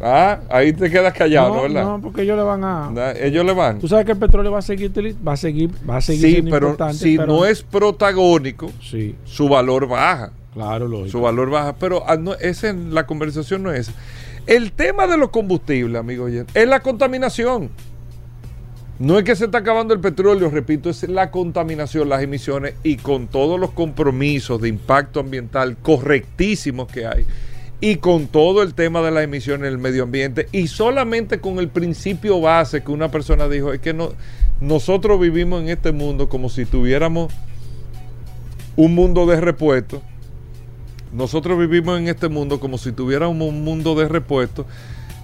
[0.02, 1.86] Ah, ahí te quedas callado, no, ¿verdad?
[1.86, 2.92] no, porque ellos le van a.
[3.18, 3.80] Ellos le van.
[3.80, 4.92] Tú sabes que el petróleo va a seguir,
[5.26, 6.98] va a seguir, va a seguir Sí, siendo pero importante.
[6.98, 10.32] si pero- no es protagónico, Sí, su valor baja.
[10.54, 11.10] claro, lógico.
[11.10, 11.76] Su valor baja.
[11.80, 13.94] Pero ah, no, ese, la conversación no es esa.
[14.48, 17.70] El tema de los combustibles, amigo es la contaminación.
[19.00, 22.96] No es que se está acabando el petróleo, repito, es la contaminación, las emisiones y
[22.98, 27.26] con todos los compromisos de impacto ambiental correctísimos que hay
[27.82, 31.60] y con todo el tema de las emisiones en el medio ambiente y solamente con
[31.60, 34.14] el principio base que una persona dijo, es que no,
[34.62, 37.34] nosotros vivimos en este mundo como si tuviéramos
[38.76, 40.02] un mundo de repuestos
[41.16, 44.66] nosotros vivimos en este mundo como si tuviéramos un mundo de repuestos.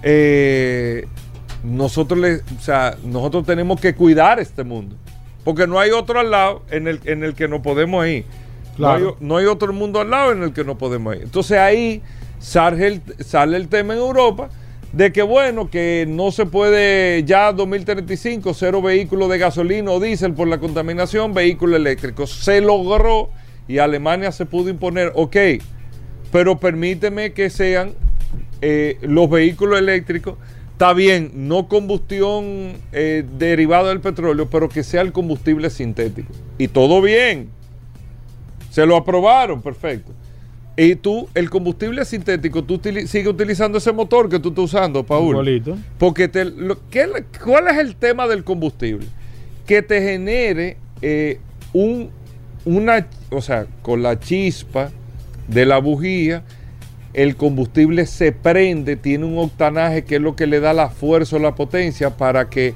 [0.02, 1.06] Eh,
[1.62, 4.96] nosotros, le, o sea, nosotros tenemos que cuidar este mundo.
[5.44, 8.24] Porque no hay otro al lado en el, en el que no podemos ir.
[8.76, 9.00] Claro.
[9.00, 11.22] No, hay, no hay otro mundo al lado en el que no podemos ir.
[11.22, 12.00] Entonces ahí
[12.42, 14.50] sale el, tema en Europa
[14.92, 20.34] de que bueno, que no se puede ya 2035 cero vehículos de gasolina o diésel
[20.34, 22.30] por la contaminación, vehículos eléctricos.
[22.30, 23.30] Se logró
[23.68, 25.36] y Alemania se pudo imponer, ok,
[26.30, 27.94] pero permíteme que sean
[28.60, 30.36] eh, los vehículos eléctricos,
[30.72, 36.32] está bien, no combustión eh, derivada del petróleo, pero que sea el combustible sintético.
[36.58, 37.48] Y todo bien.
[38.70, 40.12] Se lo aprobaron, perfecto.
[40.76, 45.04] Y tú, el combustible sintético, tú utili- sigues utilizando ese motor que tú estás usando,
[45.04, 45.30] Paul.
[45.32, 45.76] Igualito.
[45.98, 47.06] Porque te, lo- ¿qué
[47.44, 49.06] ¿cuál es el tema del combustible?
[49.66, 51.38] Que te genere eh,
[51.74, 52.08] un,
[52.64, 54.90] una, o sea, con la chispa
[55.48, 56.42] de la bujía,
[57.12, 61.36] el combustible se prende, tiene un octanaje que es lo que le da la fuerza
[61.36, 62.72] o la potencia para que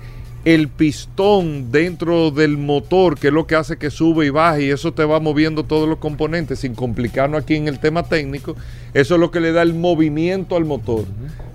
[0.47, 4.71] el pistón dentro del motor, que es lo que hace que sube y baje, y
[4.71, 8.55] eso te va moviendo todos los componentes sin complicarnos aquí en el tema técnico,
[8.95, 11.05] eso es lo que le da el movimiento al motor.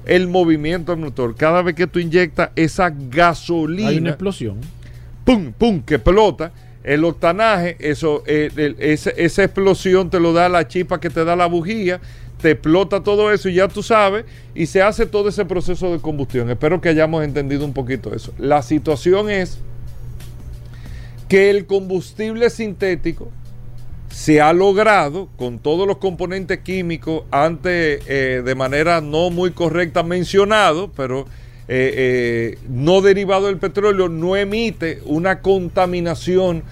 [0.06, 1.36] El movimiento al motor.
[1.38, 4.58] Cada vez que tú inyectas esa Hay una gasolina, explosión.
[5.24, 6.52] pum, pum, que explota,
[6.84, 11.24] el octanaje, eso, eh, el- ese- esa explosión te lo da la chispa que te
[11.24, 12.02] da la bujía,
[12.42, 14.26] te explota todo eso y ya tú sabes,
[14.56, 16.50] y se hace todo ese proceso de combustión.
[16.50, 18.34] Espero que hayamos entendido un poquito eso.
[18.38, 19.60] La situación es
[21.30, 23.30] que el combustible sintético
[24.10, 30.04] se ha logrado con todos los componentes químicos antes eh, de manera no muy correcta
[30.04, 31.26] mencionado, pero
[31.70, 36.64] eh, eh, no derivado del petróleo, no emite una contaminación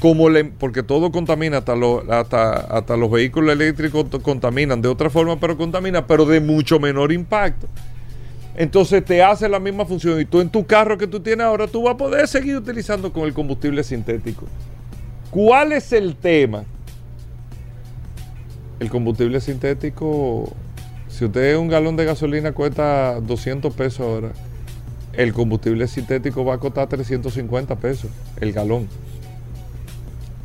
[0.00, 0.26] como
[0.58, 5.56] porque todo contamina, hasta, lo- hasta, hasta los vehículos eléctricos contaminan de otra forma, pero
[5.56, 7.66] contamina, pero de mucho menor impacto.
[8.56, 11.66] Entonces te hace la misma función y tú en tu carro que tú tienes ahora,
[11.66, 14.46] tú vas a poder seguir utilizando con el combustible sintético.
[15.30, 16.64] ¿Cuál es el tema?
[18.80, 20.52] El combustible sintético,
[21.08, 24.32] si usted un galón de gasolina cuesta 200 pesos ahora,
[25.14, 28.86] el combustible sintético va a costar 350 pesos el galón.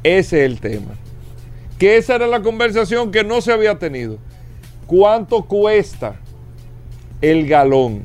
[0.04, 0.96] Ese es el tema.
[1.78, 4.18] Que esa era la conversación que no se había tenido.
[4.88, 6.16] ¿Cuánto cuesta
[7.22, 8.04] el galón?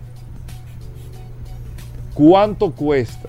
[2.14, 3.28] ¿Cuánto cuesta?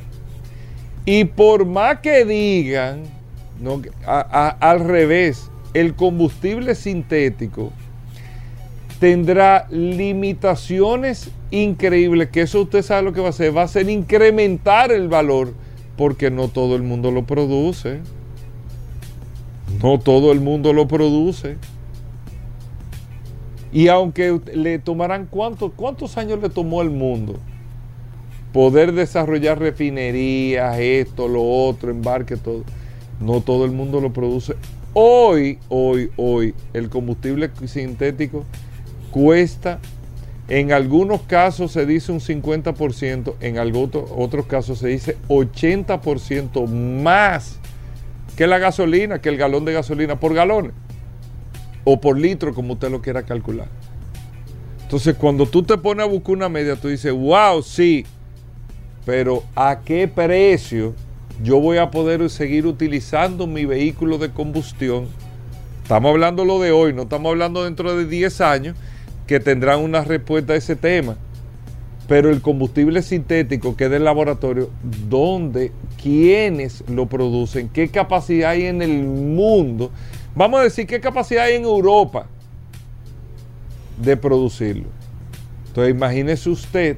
[1.05, 3.03] Y por más que digan,
[4.05, 7.72] al revés, el combustible sintético
[8.99, 13.89] tendrá limitaciones increíbles, que eso usted sabe lo que va a hacer, va a ser
[13.89, 15.53] incrementar el valor,
[15.95, 17.99] porque no todo el mundo lo produce.
[19.82, 21.57] No todo el mundo lo produce.
[23.72, 27.38] Y aunque le tomarán cuántos, cuántos años le tomó al mundo
[28.53, 32.63] poder desarrollar refinerías, esto, lo otro, embarque, todo.
[33.20, 34.55] No todo el mundo lo produce.
[34.93, 38.45] Hoy, hoy, hoy, el combustible sintético
[39.11, 39.80] cuesta,
[40.47, 47.59] en algunos casos se dice un 50%, en algo- otros casos se dice 80% más
[48.38, 50.72] que la gasolina, que el galón de gasolina por galones
[51.84, 53.68] o por litro, como usted lo quiera calcular.
[54.84, 58.06] Entonces, cuando tú te pones a buscar una media, tú dices, wow, sí,
[59.06, 60.94] pero ¿a qué precio
[61.44, 65.08] yo voy a poder seguir utilizando mi vehículo de combustión?
[65.82, 68.78] Estamos hablando lo de hoy, no estamos hablando dentro de 10 años
[69.26, 71.16] que tendrán una respuesta a ese tema.
[72.08, 74.70] Pero el combustible sintético que es del laboratorio,
[75.10, 75.72] ¿dónde?
[76.08, 77.68] ¿Quiénes lo producen?
[77.68, 79.91] ¿Qué capacidad hay en el mundo?
[80.36, 82.28] Vamos a decir, ¿qué capacidad hay en Europa
[84.01, 84.86] de producirlo?
[85.68, 86.97] Entonces imagínese usted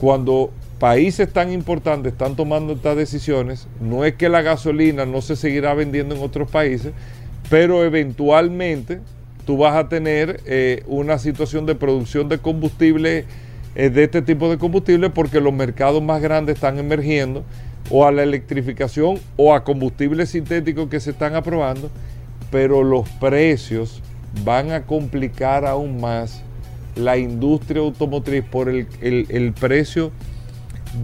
[0.00, 0.50] cuando
[0.80, 5.72] países tan importantes están tomando estas decisiones, no es que la gasolina no se seguirá
[5.74, 6.92] vendiendo en otros países,
[7.48, 8.98] pero eventualmente
[9.46, 13.24] tú vas a tener eh, una situación de producción de combustible,
[13.76, 17.44] eh, de este tipo de combustible, porque los mercados más grandes están emergiendo
[17.90, 21.90] o a la electrificación o a combustibles sintéticos que se están aprobando,
[22.50, 24.02] pero los precios
[24.44, 26.42] van a complicar aún más
[26.96, 30.10] la industria automotriz por el, el, precio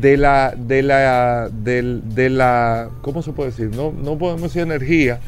[0.01, 3.71] de la, de la, de, la, ¿cómo se puede decir?
[3.75, 5.21] No, no podemos decir energía,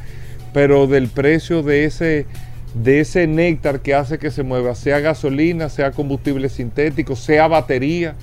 [0.53, 2.27] pero del precio de ese,
[2.75, 8.17] de ese néctar que hace que se mueva, sea gasolina, sea combustible sintético, sea batería.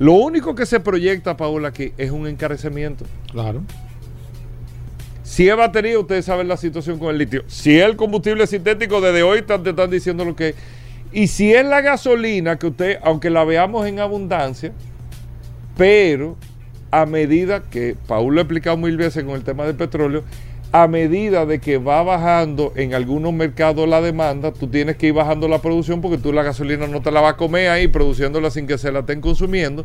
[0.00, 3.04] Lo único que se proyecta, Paula, aquí es un encarecimiento.
[3.30, 3.60] Claro.
[5.22, 7.44] Si es batería, ustedes saben la situación con el litio.
[7.48, 10.54] Si es el combustible sintético, desde hoy están- te están diciendo lo que es.
[11.12, 14.72] Y si es la gasolina, que usted, aunque la veamos en abundancia,
[15.76, 16.38] pero
[16.90, 20.24] a medida que, Paul lo ha explicado mil veces con el tema del petróleo,
[20.72, 25.14] a medida de que va bajando en algunos mercados la demanda, tú tienes que ir
[25.14, 28.50] bajando la producción porque tú la gasolina no te la vas a comer ahí produciéndola
[28.50, 29.84] sin que se la estén consumiendo.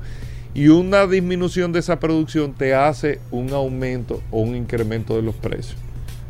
[0.54, 5.36] Y una disminución de esa producción te hace un aumento o un incremento de los
[5.36, 5.76] precios.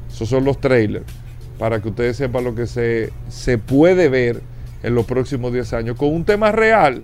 [0.09, 1.05] Esos son los trailers,
[1.59, 4.41] para que ustedes sepan lo que se, se puede ver
[4.83, 7.03] en los próximos 10 años, con un tema real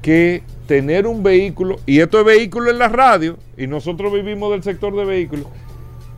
[0.00, 4.62] que tener un vehículo, y esto es vehículo en la radio, y nosotros vivimos del
[4.62, 5.46] sector de vehículos,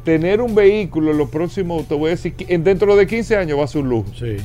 [0.05, 3.65] tener un vehículo en los próximos, te voy a decir, dentro de 15 años va
[3.65, 4.11] a ser un lujo.
[4.19, 4.37] Sí.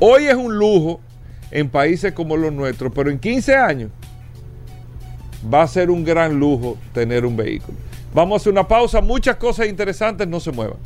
[0.00, 1.00] Hoy es un lujo
[1.50, 3.90] en países como los nuestros, pero en 15 años
[5.52, 7.76] va a ser un gran lujo tener un vehículo.
[8.14, 10.78] Vamos a hacer una pausa, muchas cosas interesantes, no se muevan.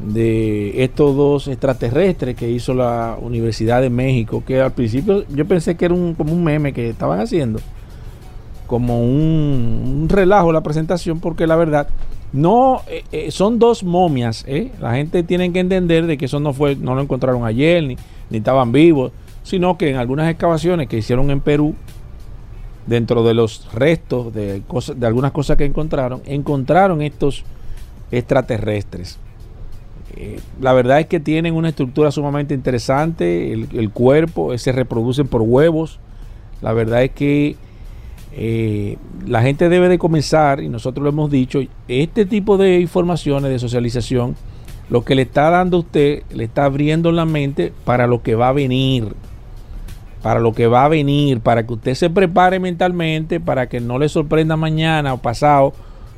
[0.00, 5.76] de estos dos extraterrestres que hizo la Universidad de México, que al principio yo pensé
[5.76, 7.58] que era un, como un meme que estaban haciendo,
[8.66, 11.88] como un, un relajo la presentación, porque la verdad,
[12.32, 14.72] no, eh, eh, son dos momias, ¿eh?
[14.80, 17.96] la gente tiene que entender de que eso no fue, no lo encontraron ayer, ni,
[18.30, 19.12] ni estaban vivos,
[19.42, 21.74] sino que en algunas excavaciones que hicieron en Perú,
[22.86, 27.44] dentro de los restos de, cosas, de algunas cosas que encontraron, encontraron estos
[28.10, 29.18] extraterrestres.
[30.60, 35.98] La verdad es que tienen una estructura sumamente interesante, el, cuerpo, se reproducen por huevos.
[36.62, 37.56] La verdad es que
[38.38, 43.50] eh, la gente debe de comenzar, y nosotros lo hemos dicho, este tipo de informaciones
[43.50, 44.36] de socialización,
[44.90, 48.34] lo que le está dando a usted, le está abriendo la mente para lo que
[48.34, 49.14] va a venir
[50.26, 53.96] para lo que va a venir, para que usted se prepare mentalmente, para que no
[53.96, 55.72] le sorprenda mañana o pasado.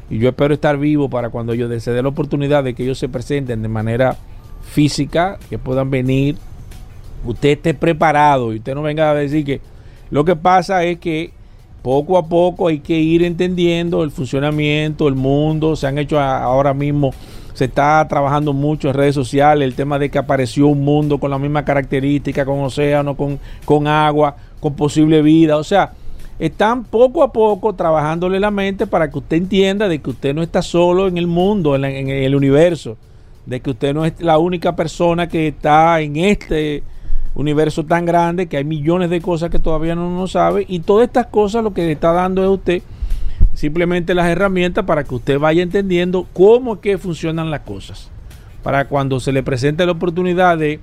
[0.09, 2.99] Y yo espero estar vivo para cuando yo se dé la oportunidad de que ellos
[2.99, 4.17] se presenten de manera
[4.63, 6.37] física, que puedan venir,
[7.27, 9.61] usted esté preparado y usted no venga a decir que
[10.11, 11.33] lo que pasa es que
[11.89, 16.75] poco a poco hay que ir entendiendo el funcionamiento, el mundo, se han hecho ahora
[16.75, 17.15] mismo,
[17.55, 21.31] se está trabajando mucho en redes sociales, el tema de que apareció un mundo con
[21.31, 25.93] la misma característica, con océano, con, con agua, con posible vida, o sea,
[26.39, 30.43] están poco a poco trabajándole la mente para que usted entienda de que usted no
[30.43, 32.99] está solo en el mundo, en, la- en el universo,
[33.47, 36.83] de que usted no es la única persona que está en este
[37.39, 41.07] universo tan grande, que hay millones de cosas que todavía no nos sabe, y todas
[41.07, 42.83] estas cosas lo que le está dando es a usted
[43.55, 48.11] simplemente las herramientas para que usted vaya entendiendo cómo que funcionan las cosas.
[48.63, 50.81] Para cuando se le presente la oportunidad de,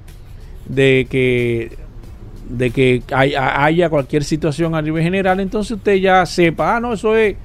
[0.67, 1.77] de que
[2.49, 6.93] de que haya, haya cualquier situación a nivel general, entonces usted ya sepa, ah, no,
[6.93, 7.35] eso es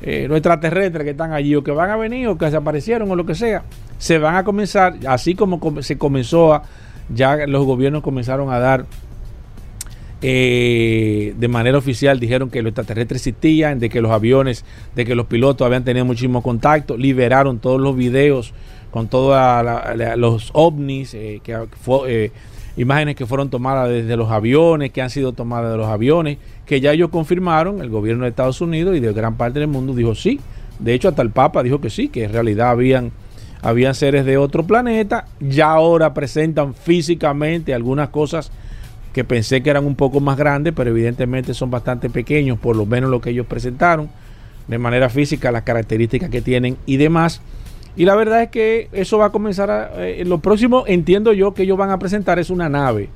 [0.00, 3.16] eh, los extraterrestres que están allí o que van a venir o que desaparecieron o
[3.16, 3.64] lo que sea.
[3.98, 6.62] Se van a comenzar, así como com- se comenzó a,
[7.08, 8.86] ya los gobiernos comenzaron a dar
[10.20, 14.64] eh, de manera oficial dijeron que los extraterrestres existían, de que los aviones,
[14.96, 18.52] de que los pilotos habían tenido muchísimo contacto, liberaron todos los videos
[18.90, 19.36] con todos
[20.16, 21.56] los ovnis, eh, que
[22.08, 22.32] eh,
[22.76, 26.80] imágenes que fueron tomadas desde los aviones, que han sido tomadas de los aviones, que
[26.80, 30.14] ya ellos confirmaron, el gobierno de Estados Unidos y de gran parte del mundo dijo
[30.14, 30.40] sí.
[30.80, 33.12] De hecho, hasta el Papa dijo que sí, que en realidad habían,
[33.62, 35.26] habían seres de otro planeta.
[35.40, 38.50] Ya ahora presentan físicamente algunas cosas
[39.12, 42.86] que pensé que eran un poco más grandes, pero evidentemente son bastante pequeños, por lo
[42.86, 44.08] menos lo que ellos presentaron,
[44.66, 47.40] de manera física, las características que tienen y demás.
[47.96, 50.06] Y la verdad es que eso va a comenzar a...
[50.06, 53.08] Eh, lo próximo, entiendo yo, que ellos van a presentar es una nave.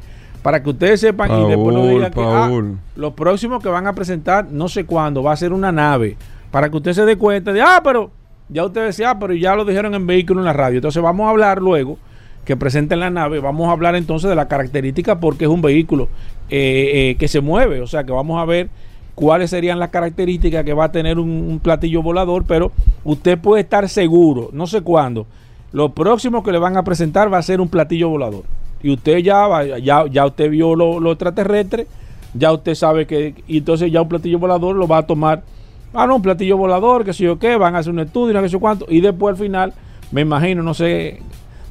[0.42, 2.50] Para que ustedes sepan y después no digan que ah,
[2.96, 6.16] lo próximo que van a presentar, no sé cuándo, va a ser una nave.
[6.50, 8.10] Para que usted se dé cuenta de, ah, pero
[8.52, 10.76] ya usted decía, ah, pero ya lo dijeron en vehículo en la radio.
[10.78, 11.98] Entonces vamos a hablar luego
[12.44, 16.08] que presenten la nave, vamos a hablar entonces de la característica porque es un vehículo
[16.50, 18.68] eh, eh, que se mueve, o sea que vamos a ver
[19.14, 22.72] cuáles serían las características que va a tener un, platillo volador, pero
[23.04, 25.26] usted puede estar seguro, no sé cuándo,
[25.72, 28.42] lo próximo que le van a presentar va a ser un platillo volador.
[28.82, 31.86] Y usted ya, ya, ya usted vio lo, lo extraterrestre,
[32.34, 35.44] ya usted sabe que, entonces ya un platillo volador lo va a tomar,
[35.92, 38.48] ah, no, un platillo volador, que sé yo qué, van a hacer un estudio, no
[38.48, 39.72] sé cuánto, y después al final,
[40.10, 41.20] me imagino, no sé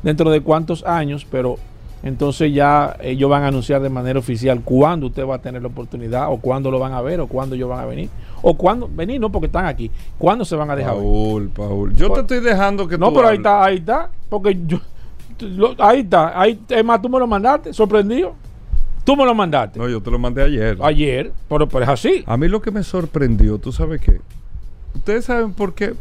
[0.04, 1.58] dentro de cuántos años, pero
[2.04, 5.68] entonces ya ellos van a anunciar de manera oficial cuándo usted va a tener la
[5.68, 8.10] oportunidad, o cuándo lo van a ver, o cuándo ellos van a venir,
[8.42, 11.54] o cuándo, venir no porque están aquí, cuándo se van a dejar Paul, ver.
[11.54, 14.80] Paul, yo te estoy dejando que No, pero ahí está, ahí está, porque yo,
[15.78, 18.36] ahí está, ahí, es más, tú me lo mandaste, sorprendido.
[19.04, 19.80] Tú me lo mandaste.
[19.80, 20.78] No, yo te lo mandé ayer.
[20.82, 22.24] Ayer, pero, pero es así.
[22.26, 24.22] A mí lo que me sorprendió, tú sabes qué,
[24.93, 25.93] ustedes saben por qué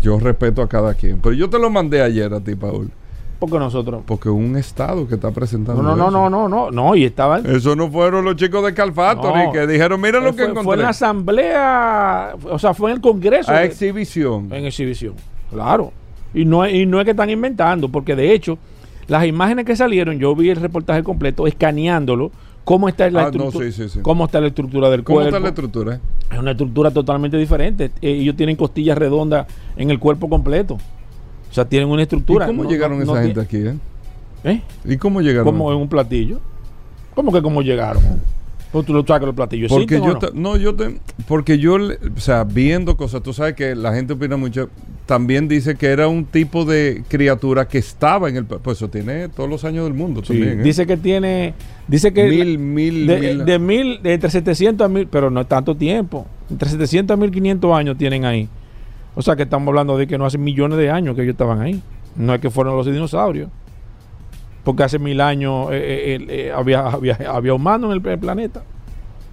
[0.00, 1.20] yo respeto a cada quien.
[1.20, 2.90] Pero yo te lo mandé ayer a ti, Paul.
[3.38, 4.02] Porque nosotros.
[4.04, 5.80] Porque un estado que está presentando.
[5.80, 7.46] No, no, no, no, no, no, y estaban.
[7.46, 10.64] Eso no fueron los chicos de Calfactory que dijeron, mira lo que encontré.
[10.64, 13.52] Fue en la asamblea, o sea, fue en el Congreso.
[13.52, 14.52] A exhibición.
[14.52, 15.14] En exhibición,
[15.50, 15.92] claro.
[16.34, 18.58] Y no, y no es que están inventando, porque de hecho,
[19.08, 22.30] las imágenes que salieron, yo vi el reportaje completo escaneándolo
[22.64, 23.66] cómo está la, ah, estructura,
[24.02, 25.20] cómo está la estructura del cuerpo.
[25.20, 26.00] ¿Cómo está la estructura?
[26.30, 27.86] Es una estructura totalmente diferente.
[28.02, 29.46] Eh, ellos tienen costillas redondas
[29.76, 30.74] en el cuerpo completo.
[30.74, 32.44] O sea, tienen una estructura.
[32.44, 33.56] ¿Y cómo llegaron esa gente aquí?
[33.56, 33.78] Eh?
[34.44, 34.62] ¿Eh?
[34.84, 35.46] ¿Y cómo llegaron?
[35.46, 36.40] Como en un platillo.
[37.14, 38.02] ¿Cómo que cómo llegaron?
[38.72, 39.70] Pues tú lo sacas los platillos.
[39.70, 40.56] Porque yo, no?
[40.56, 40.96] yo te,
[41.26, 44.68] porque yo, o sea, viendo cosas, tú sabes que la gente opina mucho.
[45.06, 49.30] También dice que era un tipo de criatura que estaba en el, pues eso tiene
[49.30, 50.20] todos los años del mundo.
[50.20, 50.62] también, ¿eh?
[50.62, 51.54] Dice que tiene,
[51.86, 55.40] dice que mil, mil, de, mil, de mil, de entre 700 a mil, pero no
[55.40, 56.26] es tanto tiempo.
[56.50, 58.50] Entre 700 a 1500 años tienen ahí.
[59.14, 61.62] O sea que estamos hablando de que no hace millones de años que ellos estaban
[61.62, 61.82] ahí.
[62.14, 63.48] No es que fueron los dinosaurios
[64.64, 68.62] porque hace mil años eh, eh, eh, había, había, humanos en el, planeta.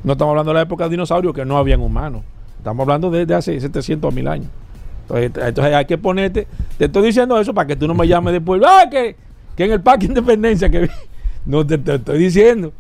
[0.03, 2.23] No estamos hablando de la época de dinosaurios que no habían humanos.
[2.57, 4.47] Estamos hablando de, hace 700 mil años.
[5.09, 6.47] Entonces, hay que ponerte.
[6.77, 8.61] Te estoy diciendo eso para que tú no me llames después.
[8.65, 9.15] ¡Ah, que,
[9.55, 10.69] que en el Parque Independencia!
[10.69, 10.89] que
[11.45, 12.73] No te, estoy diciendo.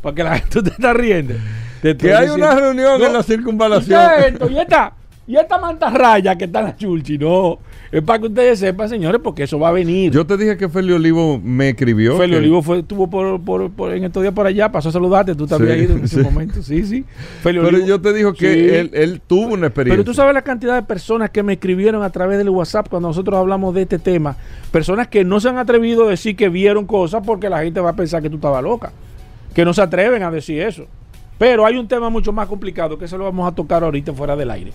[0.00, 1.34] Para que la gente te está riendo.
[1.82, 4.38] que hay una reunión en la circunvalación.
[4.50, 4.92] ¿Y, esta,
[5.26, 7.58] y esta mantarraya que está en la chulchi, no.
[7.92, 10.12] Es para que ustedes sepan, señores, porque eso va a venir.
[10.12, 12.16] Yo te dije que Feli Olivo me escribió.
[12.16, 15.34] Feli Olivo fue, estuvo por, por, por, en estos días por allá, pasó a saludarte,
[15.34, 16.62] tú también ido en ese momento.
[16.62, 17.04] Sí, sí.
[17.42, 19.96] Pero yo te dijo que él, él, tuvo una experiencia.
[19.96, 23.08] Pero tú sabes la cantidad de personas que me escribieron a través del WhatsApp cuando
[23.08, 24.36] nosotros hablamos de este tema.
[24.72, 27.90] Personas que no se han atrevido a decir que vieron cosas porque la gente va
[27.90, 28.92] a pensar que tú estabas loca.
[29.54, 30.86] Que no se atreven a decir eso.
[31.38, 34.36] Pero hay un tema mucho más complicado que eso lo vamos a tocar ahorita fuera
[34.36, 34.72] del aire.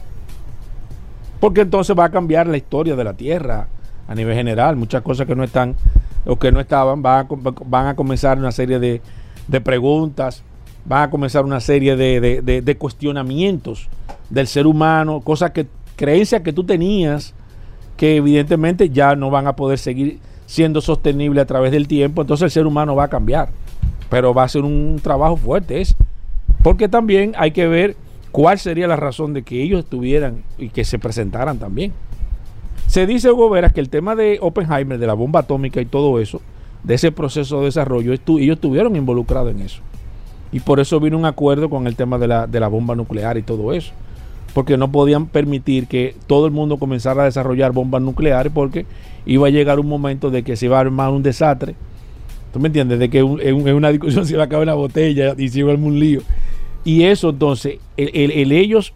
[1.41, 3.67] Porque entonces va a cambiar la historia de la Tierra
[4.07, 4.77] a nivel general.
[4.77, 5.75] Muchas cosas que no están
[6.23, 9.01] o que no estaban van a, comenzar una serie de,
[9.61, 10.43] preguntas,
[10.85, 13.89] van a comenzar una serie de, cuestionamientos
[14.29, 15.65] del ser humano, cosas que,
[15.95, 17.33] creencias que tú tenías
[17.97, 22.21] que evidentemente ya no van a poder seguir siendo sostenibles a través del tiempo.
[22.21, 23.49] Entonces el ser humano va a cambiar.
[24.11, 25.81] Pero va a ser un trabajo fuerte.
[25.81, 25.95] Es,
[26.61, 27.95] porque también hay que ver
[28.31, 31.93] ¿Cuál sería la razón de que ellos estuvieran y que se presentaran también?
[32.87, 36.19] Se dice, Hugo Veras, que el tema de Oppenheimer, de la bomba atómica y todo
[36.19, 36.41] eso,
[36.83, 39.81] de ese proceso de desarrollo, ellos estuvieron involucrados en eso.
[40.51, 43.37] Y por eso vino un acuerdo con el tema de la, de la bomba nuclear
[43.37, 43.93] y todo eso.
[44.53, 48.85] Porque no podían permitir que todo el mundo comenzara a desarrollar bombas nucleares porque
[49.25, 51.75] iba a llegar un momento de que se iba a armar un desastre.
[52.51, 52.99] ¿Tú me entiendes?
[52.99, 55.73] De que en, una discusión se iba a acabar una botella y se iba a
[55.73, 56.21] armar un lío.
[56.83, 58.93] Y eso entonces, el, ellos,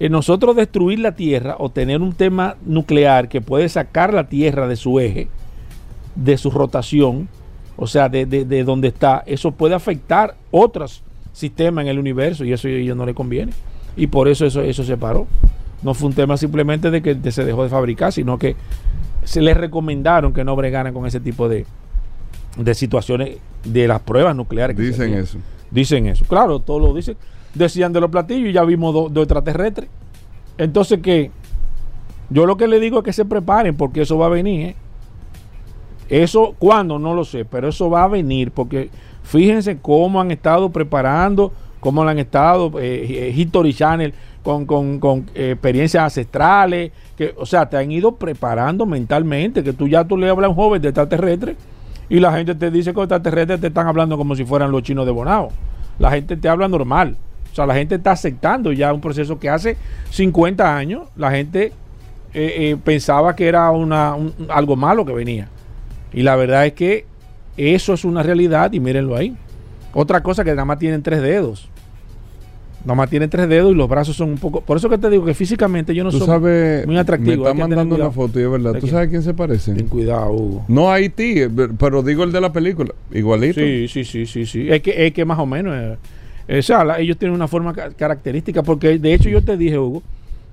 [0.00, 4.76] nosotros destruir la Tierra o tener un tema nuclear que puede sacar la Tierra de
[4.76, 5.28] su eje,
[6.16, 7.28] de su rotación,
[7.76, 11.02] o sea, de, de, donde está, eso puede afectar otros
[11.32, 13.52] sistemas en el universo y eso a ellos no les conviene.
[13.96, 15.26] Y por eso eso, eso se paró.
[15.82, 18.56] no fue un tema simplemente de que se dejó de fabricar, sino que
[19.24, 21.66] se les recomendaron que no bregaran con ese tipo de,
[22.56, 24.76] de situaciones de las pruebas nucleares.
[24.76, 25.38] que Dicen eso.
[25.72, 26.24] Dicen eso.
[26.26, 27.16] Claro, todos lo dicen.
[27.54, 29.88] Decían de los platillos y ya vimos dos extraterrestres.
[30.58, 31.30] Entonces, que
[32.30, 34.68] Yo lo que le digo es que se preparen porque eso va a venir.
[34.68, 34.76] ¿eh?
[36.08, 36.98] Eso, ¿cuándo?
[36.98, 38.90] No lo sé, pero eso va a venir porque
[39.22, 45.52] fíjense cómo han estado preparando, cómo han estado, eh, History Channel, con, con, con eh,
[45.52, 50.28] experiencias ancestrales, que, o sea, te han ido preparando mentalmente, que tú ya tú le
[50.28, 51.56] hablas a un joven de extraterrestre
[52.14, 54.82] y la gente te dice que los extraterrestres te están hablando como si fueran los
[54.82, 55.48] chinos de Bonao.
[55.98, 57.16] La gente te habla normal.
[57.50, 59.76] O sea, la gente está aceptando ya un proceso que hace
[60.10, 61.72] 50 años la gente
[62.34, 65.48] eh, eh, pensaba que era una, un- algo malo que venía.
[66.12, 67.06] Y la verdad es que
[67.56, 69.34] eso es una realidad y mírenlo ahí.
[69.94, 71.68] Otra cosa que nada más tienen tres dedos.
[72.84, 74.60] Nada más tienen tres dedos y los brazos son un poco...
[74.60, 76.20] Por eso que te digo que físicamente yo no soy
[76.86, 77.44] muy atractivo.
[77.44, 78.72] me está mandando una foto y es verdad.
[78.72, 78.92] ¿De ¿Tú quién?
[78.92, 79.72] sabes a quién se parece?
[79.74, 80.64] Ten cuidado, Hugo.
[80.66, 82.92] No a Haití, eh, pero digo el de la película.
[83.12, 83.60] Igualito.
[83.60, 84.68] Sí, sí, sí, sí, sí.
[84.68, 85.74] Es que, es que más o menos...
[86.48, 89.56] eh, o sea, la- ellos tienen una forma ca- característica porque de hecho yo te
[89.56, 90.02] dije, Hugo,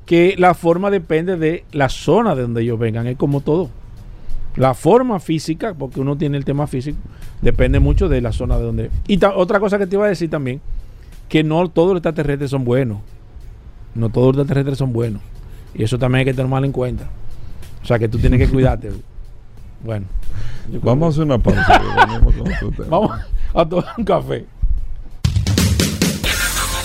[0.06, 3.08] que la forma depende de la zona de donde ellos vengan.
[3.08, 3.70] Es como todo.
[4.56, 6.98] La forma física, porque uno tiene el tema físico,
[7.42, 8.90] depende mucho de la zona de donde...
[9.08, 10.60] Y otra cosa que te iba a decir también,
[11.30, 12.98] que no todos los extraterrestres son buenos.
[13.96, 15.22] No todos los extraterrestres son buenos.
[15.74, 17.08] Y eso también hay que tomarlo en cuenta.
[17.82, 18.92] O sea, que tú tienes que cuidarte.
[19.84, 20.08] Bueno.
[20.82, 21.82] Vamos a hacer una pausa.
[22.90, 23.12] Vamos
[23.54, 24.46] a tomar un café.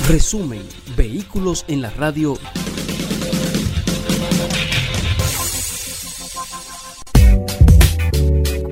[0.08, 0.62] Resumen,
[0.96, 2.36] vehículos en la radio.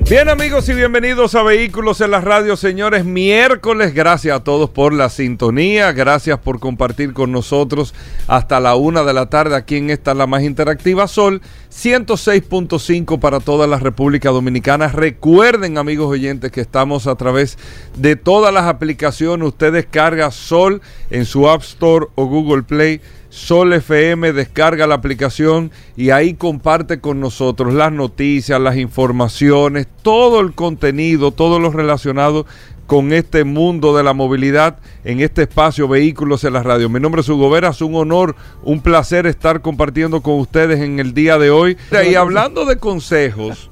[0.09, 3.05] Bien amigos y bienvenidos a Vehículos en la Radio, señores.
[3.05, 7.95] Miércoles, gracias a todos por la sintonía, gracias por compartir con nosotros
[8.27, 11.41] hasta la una de la tarde aquí en esta la más interactiva Sol
[11.71, 14.89] 106.5 para toda la República Dominicana.
[14.89, 17.57] Recuerden amigos oyentes que estamos a través
[17.97, 19.49] de todas las aplicaciones.
[19.49, 23.01] Usted descarga Sol en su App Store o Google Play.
[23.33, 30.41] Sol FM, descarga la aplicación y ahí comparte con nosotros las noticias, las informaciones, todo
[30.41, 32.45] el contenido, todo lo relacionado
[32.87, 36.91] con este mundo de la movilidad en este espacio Vehículos en la Radio.
[36.91, 41.01] Mi nombre es Hugo Vera, es un honor, un placer estar compartiendo con ustedes en
[41.01, 41.79] el día de hoy.
[42.07, 43.71] Y hablando de consejos,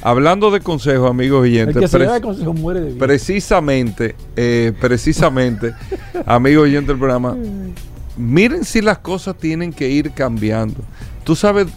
[0.00, 3.06] hablando de consejos, amigos El oyentes, que se el consejo muere de vida.
[3.06, 5.74] precisamente, eh, precisamente,
[6.24, 7.36] amigo oyente del programa,
[8.18, 10.80] miren si las cosas tienen que ir cambiando.
[11.24, 11.68] Tú sabes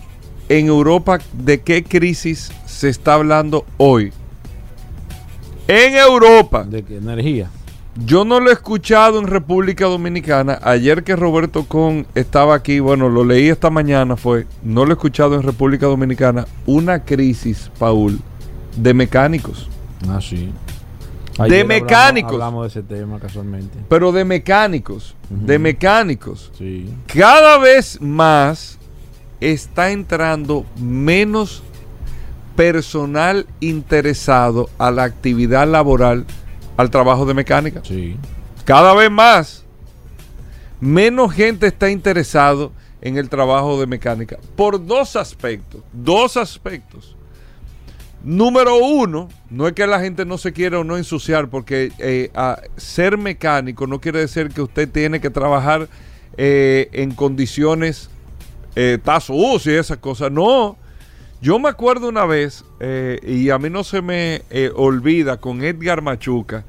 [0.49, 4.11] en Europa de qué crisis se está hablando hoy.
[5.67, 6.65] En Europa.
[6.65, 7.49] De que energía.
[8.05, 10.59] Yo no lo he escuchado en República Dominicana.
[10.63, 14.93] Ayer que Roberto Con estaba aquí, bueno, lo leí esta mañana, fue, no lo he
[14.93, 18.19] escuchado en República Dominicana, una crisis, Paul,
[18.77, 19.69] de mecánicos.
[20.07, 20.51] Ah, sí.
[21.37, 22.33] De mecánicos.
[22.33, 23.77] Hablamos de ese tema casualmente.
[23.87, 26.51] Pero de mecánicos, de mecánicos.
[26.57, 26.93] Sí.
[27.07, 28.77] Cada vez más
[29.39, 31.63] está entrando menos
[32.55, 36.25] personal interesado a la actividad laboral,
[36.77, 37.81] al trabajo de mecánica.
[37.83, 38.17] Sí.
[38.65, 39.63] Cada vez más,
[40.79, 42.71] menos gente está interesado
[43.01, 44.37] en el trabajo de mecánica.
[44.55, 45.81] Por dos aspectos.
[45.91, 47.15] Dos aspectos.
[48.23, 52.29] Número uno, no es que la gente no se quiera o no ensuciar, porque eh,
[52.35, 55.87] a- ser mecánico no quiere decir que usted tiene que trabajar
[56.37, 58.09] eh, en condiciones
[58.75, 60.31] eh, está sucio y esas cosas.
[60.31, 60.77] No.
[61.41, 64.43] Yo me acuerdo una vez, eh, y a mí no se me
[64.75, 66.63] olvida, con Edgar Machuca.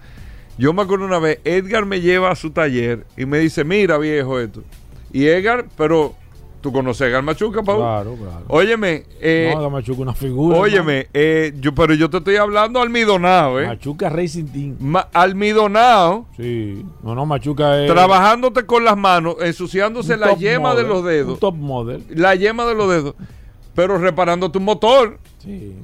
[0.56, 3.98] Yo me acuerdo una vez, Edgar me lleva a su taller y me dice, mira
[3.98, 4.62] viejo esto.
[5.12, 6.14] Y Edgar, pero
[6.62, 7.78] tú conoces a Edgar Machuca, Paul.
[7.80, 8.44] Claro, claro.
[8.48, 10.56] Óyeme, eh, no, Machuca una figura.
[10.58, 13.60] óyeme, eh, yo, pero yo te estoy hablando almidonado.
[13.60, 13.66] ¿eh?
[13.66, 14.76] Machuca Racing Team.
[14.80, 16.84] Ma- almidonado, Sí.
[17.02, 17.90] No, no, Machuca es.
[17.92, 21.34] trabajándote con las manos, ensuciándose la yema de los dedos.
[21.34, 22.04] Un top model.
[22.10, 23.14] La yema de los dedos.
[23.74, 25.18] Pero reparando tu motor.
[25.38, 25.74] Sí.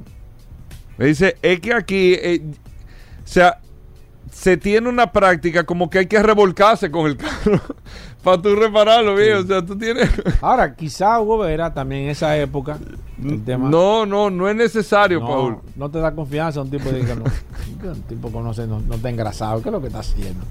[0.97, 3.61] Me dice, es que aquí, eh, o sea,
[4.39, 7.61] se tiene una práctica como que hay que revolcarse con el carro
[8.23, 9.41] para tú repararlo, viejo.
[9.41, 10.09] O sea, tú tienes...
[10.41, 12.79] Ahora, quizá Hugo Vera también en esa época.
[13.21, 13.69] El tema.
[13.69, 15.57] No, no, no es necesario, no, Paul.
[15.75, 17.25] no te da confianza un tipo de que no.
[17.83, 19.61] que un tipo conoce, no, no está engrasado.
[19.61, 20.45] ¿Qué es lo que está haciendo?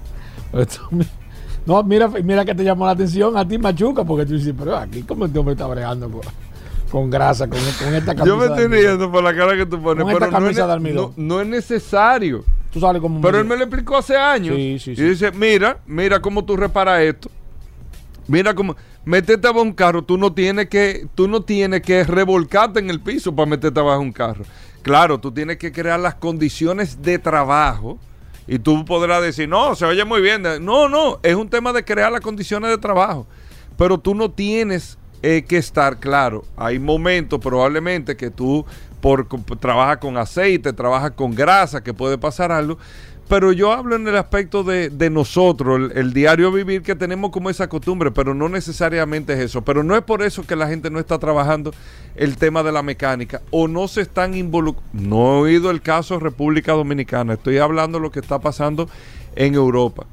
[1.64, 4.76] No, mira, mira que te llamó la atención a ti, Machuca, porque tú dices, pero
[4.76, 6.20] aquí, ¿cómo este hombre está bregando con,
[6.90, 8.26] con grasa, con, con esta camisa?
[8.26, 10.56] Yo me estoy riendo por la cara que tú pones, Con esta pero no es,
[10.58, 12.44] camisa de no- no es necesario.
[12.72, 12.80] Tú
[13.22, 14.54] Pero él me lo explicó hace años.
[14.54, 15.02] Sí, sí, sí.
[15.02, 17.30] Y dice, mira, mira cómo tú reparas esto.
[18.26, 18.76] Mira cómo...
[19.06, 23.00] meterte abajo un carro, tú no tienes que, tú no tienes que revolcarte en el
[23.00, 24.44] piso para meterte abajo un carro.
[24.82, 27.98] Claro, tú tienes que crear las condiciones de trabajo.
[28.46, 30.42] Y tú podrás decir, no, se oye muy bien.
[30.60, 33.26] No, no, es un tema de crear las condiciones de trabajo.
[33.76, 36.44] Pero tú no tienes eh, que estar claro.
[36.56, 38.64] Hay momentos probablemente que tú
[39.00, 39.26] por,
[39.58, 42.78] trabajas con aceite, trabajas con grasa, que puede pasar algo.
[43.28, 47.68] Pero yo hablo en el aspecto de, nosotros, el, diario vivir, que tenemos como esa
[47.68, 49.62] costumbre, pero no necesariamente es eso.
[49.62, 51.74] Pero no es por eso que la gente no está trabajando
[52.16, 54.90] el tema de la mecánica o no se están involucrando.
[54.94, 58.88] No he oído el caso de República Dominicana, estoy hablando de lo que está pasando
[59.36, 60.06] en Europa.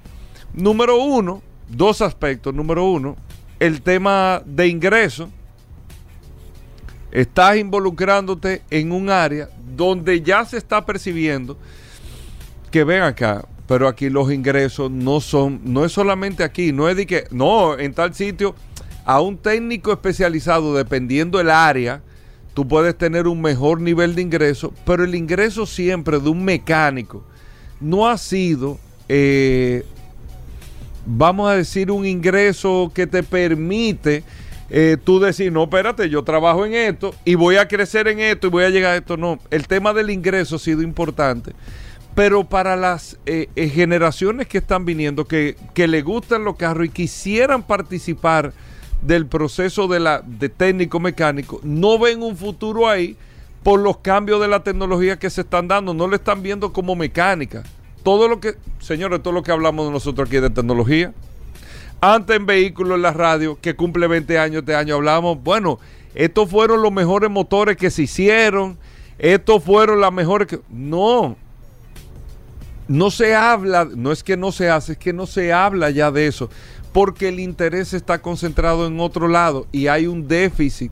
[0.53, 2.53] Número uno, dos aspectos.
[2.53, 3.15] Número uno,
[3.59, 5.29] el tema de ingreso.
[7.15, 11.57] Estás involucrándote en un área donde ya se está percibiendo
[12.69, 16.97] que ven acá, pero aquí los ingresos no son, no es solamente aquí, no es
[16.97, 18.53] de que, no, en tal sitio,
[19.05, 22.01] a un técnico especializado, dependiendo el área,
[22.53, 27.23] tú puedes tener un mejor nivel de ingreso, pero el ingreso siempre de un mecánico
[27.79, 28.77] no ha sido,
[29.07, 29.85] eh,
[31.05, 34.25] vamos a decir, un ingreso que te permite
[34.69, 38.47] eh, tú decir, no, espérate, yo trabajo en esto y voy a crecer en esto
[38.47, 39.17] y voy a llegar a esto.
[39.17, 41.53] No, el tema del ingreso ha sido importante
[42.15, 46.85] pero para las eh, eh, generaciones que están viniendo, que, que le gustan los carros
[46.85, 48.53] y quisieran participar
[49.01, 50.23] del proceso de, la,
[50.57, 53.17] técnico mecánico, no ven un futuro ahí
[53.63, 56.95] por los cambios de la tecnología que se están dando, no lo están viendo como
[56.95, 57.63] mecánica.
[58.03, 61.13] Todo lo que, señores, todo lo que hablamos nosotros aquí de tecnología.
[62.01, 65.79] Antes en vehículos en la radio, que cumple 20 años este año, hablamos, bueno,
[66.13, 68.77] estos fueron los mejores motores que se hicieron,
[69.17, 70.59] estos fueron las mejores que...
[70.69, 71.35] No,
[72.87, 76.11] no se habla, no es que no se hace, es que no se habla ya
[76.11, 76.49] de eso,
[76.93, 80.91] porque el interés está concentrado en otro lado y hay un déficit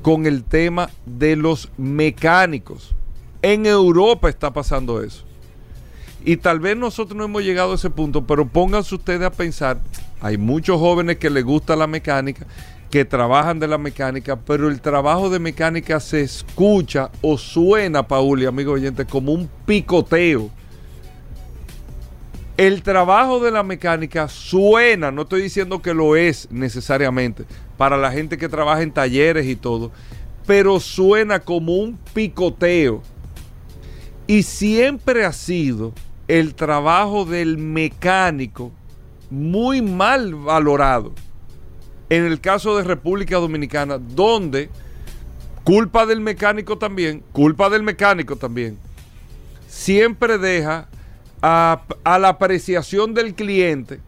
[0.00, 2.94] con el tema de los mecánicos.
[3.42, 5.25] En Europa está pasando eso.
[6.26, 9.78] Y tal vez nosotros no hemos llegado a ese punto, pero pónganse ustedes a pensar,
[10.20, 12.46] hay muchos jóvenes que les gusta la mecánica,
[12.90, 18.42] que trabajan de la mecánica, pero el trabajo de mecánica se escucha o suena, Paul
[18.42, 20.50] y amigo oyente, como un picoteo
[22.56, 27.44] el trabajo de la mecánica suena, no estoy diciendo que lo es necesariamente,
[27.76, 29.92] para la gente que trabaja en talleres y todo,
[30.46, 33.02] pero suena como un picoteo.
[34.26, 35.92] Y siempre ha sido
[36.28, 38.72] el trabajo del mecánico
[39.30, 41.12] muy mal valorado.
[42.08, 44.70] En el caso de República Dominicana, donde
[45.64, 48.78] culpa del mecánico también, culpa del mecánico también,
[49.66, 50.88] siempre deja
[51.42, 54.00] a, la apreciación del cliente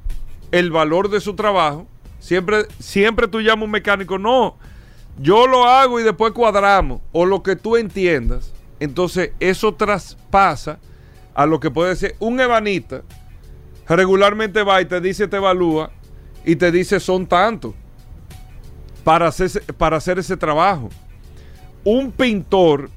[0.53, 1.87] el valor de su trabajo.
[2.21, 4.57] Siempre, siempre tú llamas un mecánico, no,
[5.21, 8.53] yo lo hago y después cuadramos, o lo que tú entiendas.
[8.81, 10.79] Entonces, eso traspasa
[11.39, 13.03] a lo que puede ser un ebanista.
[13.89, 15.93] Regularmente va y te dice, te evalúa
[16.45, 17.75] y te dice, son tantos
[19.05, 20.89] para hacer, para hacer ese trabajo.
[21.85, 22.91] Un pintor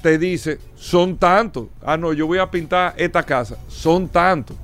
[0.00, 1.66] te dice, son tantos.
[1.84, 3.56] Ah, no, yo voy a pintar esta casa.
[3.66, 4.56] Son tantos.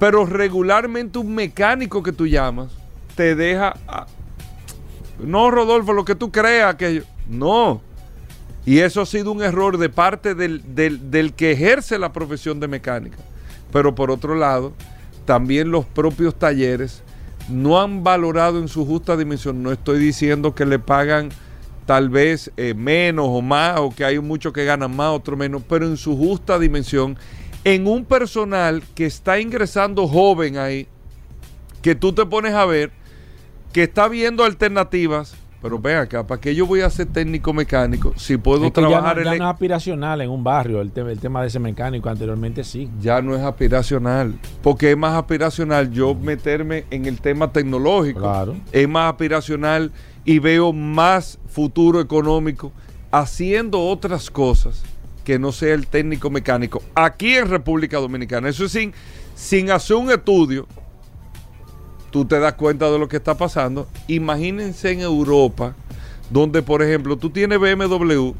[0.00, 2.72] Pero regularmente un mecánico que tú llamas
[3.14, 3.74] te deja...
[5.20, 7.04] no, Rodolfo, lo que tú creas que...
[7.28, 7.80] No.
[8.66, 13.16] Y eso ha sido un error de parte del, que ejerce la profesión de mecánica.
[13.72, 14.72] Pero por otro lado,
[15.24, 17.02] también los propios talleres
[17.48, 19.62] no han valorado en su justa dimensión.
[19.62, 21.28] No estoy diciendo que le pagan
[21.86, 25.62] tal vez eh, menos o más, o que hay muchos que ganan más, otros menos,
[25.68, 27.16] pero en su justa dimensión,
[27.62, 30.88] en un personal que está ingresando joven ahí,
[31.82, 32.90] que tú te pones a ver,
[33.72, 35.36] que está viendo alternativas,
[35.66, 39.24] pero ven acá, ¿para qué yo voy a ser técnico mecánico si puedo trabajar ya
[39.24, 42.88] no, es aspiracional en un barrio el, el tema de ese mecánico, anteriormente sí.
[43.00, 48.20] Ya no es aspiracional, porque es más aspiracional yo meterme en el tema tecnológico.
[48.20, 48.54] Claro.
[48.70, 49.90] Es más aspiracional
[50.24, 52.70] y veo más futuro económico
[53.10, 54.84] haciendo otras cosas
[55.24, 58.48] que no sea el técnico mecánico aquí en República Dominicana.
[58.48, 58.92] Eso es sin,
[59.34, 60.68] sin hacer un estudio,
[62.16, 63.86] tú te das cuenta de lo que está pasando.
[64.08, 65.74] Imagínense en Europa,
[66.30, 68.30] donde por ejemplo tú tienes BMW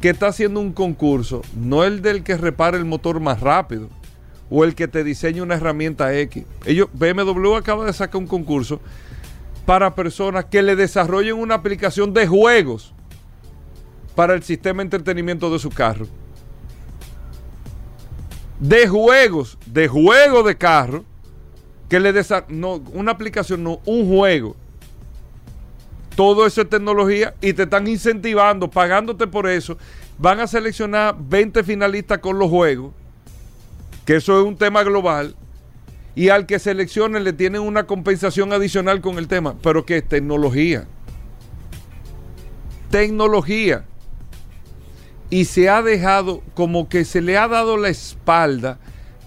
[0.00, 3.88] que está haciendo un concurso, no el del que repara el motor más rápido
[4.50, 6.44] o el que te diseña una herramienta X.
[6.66, 8.80] Ellos, BMW acaba de sacar un concurso
[9.64, 12.92] para personas que le desarrollen una aplicación de juegos
[14.16, 16.08] para el sistema de entretenimiento de su carro.
[18.58, 21.04] De juegos, de juego de carro,
[21.94, 22.12] que le
[22.48, 24.56] no, una aplicación, no, un juego
[26.16, 29.76] todo eso es tecnología y te están incentivando, pagándote por eso.
[30.18, 32.92] Van a seleccionar 20 finalistas con los juegos,
[34.04, 35.34] que eso es un tema global,
[36.14, 40.08] y al que seleccionen le tienen una compensación adicional con el tema, pero que es
[40.08, 40.86] tecnología.
[42.90, 43.84] Tecnología.
[45.30, 48.78] Y se ha dejado, como que se le ha dado la espalda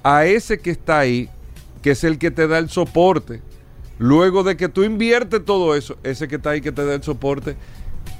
[0.03, 1.29] a ese que está ahí,
[1.81, 3.41] que es el que te da el soporte.
[3.99, 7.03] Luego de que tú inviertes todo eso, ese que está ahí que te da el
[7.03, 7.55] soporte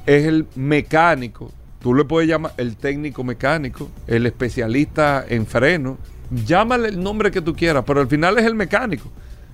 [0.06, 1.52] es el mecánico.
[1.82, 5.98] Tú le puedes llamar el técnico mecánico, el especialista en freno.
[6.46, 9.10] Llámale el nombre que tú quieras, pero al final es el mecánico.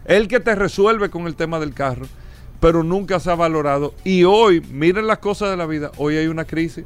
[0.05, 2.05] El que te resuelve con el tema del carro,
[2.59, 3.93] pero nunca se ha valorado.
[4.03, 6.85] Y hoy, miren las cosas de la vida, hoy hay una crisis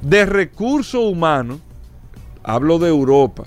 [0.00, 1.60] de recursos humanos.
[2.42, 3.44] Hablo de Europa,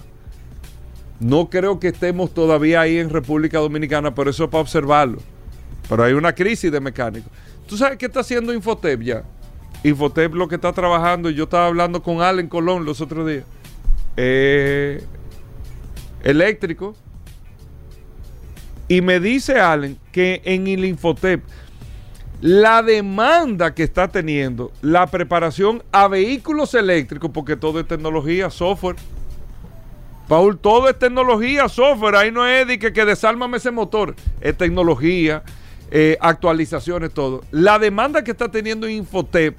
[1.23, 5.19] no creo que estemos todavía ahí en República Dominicana, pero eso es para observarlo.
[5.87, 7.31] Pero hay una crisis de mecánicos.
[7.65, 9.23] ¿Tú sabes qué está haciendo Infotep ya?
[9.83, 13.45] Infotep lo que está trabajando, y yo estaba hablando con Allen Colón los otros días.
[14.17, 15.03] Eh,
[16.23, 16.95] eléctrico.
[18.87, 21.41] Y me dice Allen que en el Infotep
[22.41, 28.97] la demanda que está teniendo la preparación a vehículos eléctricos, porque todo es tecnología, software,
[30.33, 32.15] Paul, todo es tecnología, software.
[32.15, 34.15] Ahí no es de que, que ese motor.
[34.41, 35.43] Es tecnología,
[35.91, 37.43] eh, actualizaciones, todo.
[37.51, 39.55] La demanda que está teniendo Infotep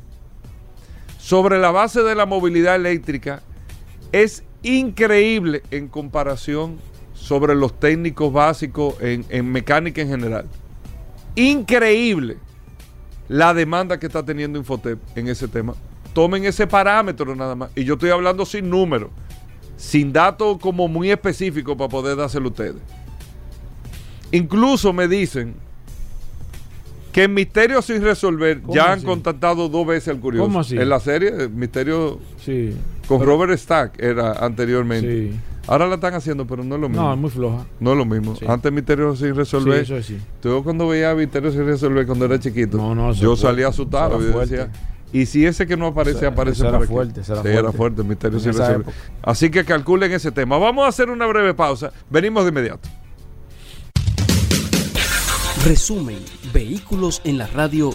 [1.16, 3.40] sobre la base de la movilidad eléctrica
[4.10, 6.80] es increíble en comparación
[7.12, 10.48] sobre los técnicos básicos en, en mecánica en general.
[11.36, 12.38] Increíble
[13.28, 15.74] la demanda que está teniendo Infotep en ese tema.
[16.14, 17.70] Tomen ese parámetro nada más.
[17.76, 19.10] Y yo estoy hablando sin números
[19.76, 22.74] sin datos como muy específicos para poder dárselo a ustedes.
[24.32, 25.54] Incluso me dicen
[27.12, 30.46] que en Misterio sin resolver ya han contactado dos veces al curioso.
[30.46, 30.76] ¿Cómo así?
[30.76, 32.74] En la serie Misterio Sí.
[33.06, 35.30] con Pero- Robert Stack era anteriormente.
[35.32, 35.38] Sí.
[35.66, 37.02] Ahora la están haciendo, pero no es lo mismo.
[37.02, 37.64] No, No, es muy floja.
[37.80, 38.36] es lo mismo.
[38.36, 38.44] Sí.
[38.48, 39.86] Antes Misterio sin resolver.
[39.86, 40.20] Sí, eso es.
[40.42, 44.18] Yo cuando veía Misterio sin resolver cuando era chiquito, No, no, yo salía asustado.
[44.18, 44.70] Eso y era decía.
[45.20, 46.92] Y si ese que no aparece, aparece eso era por aquí.
[46.92, 47.76] fuerte, eso era Sí, era fuerte.
[47.78, 48.80] fuerte, Misterio En sin esa resolver.
[48.94, 48.96] época.
[49.22, 50.58] Así que calculen ese tema.
[50.58, 51.92] Vamos a hacer una breve pausa.
[52.10, 52.88] Venimos de inmediato.
[55.64, 56.18] Resumen,
[56.52, 57.94] vehículos en la radio.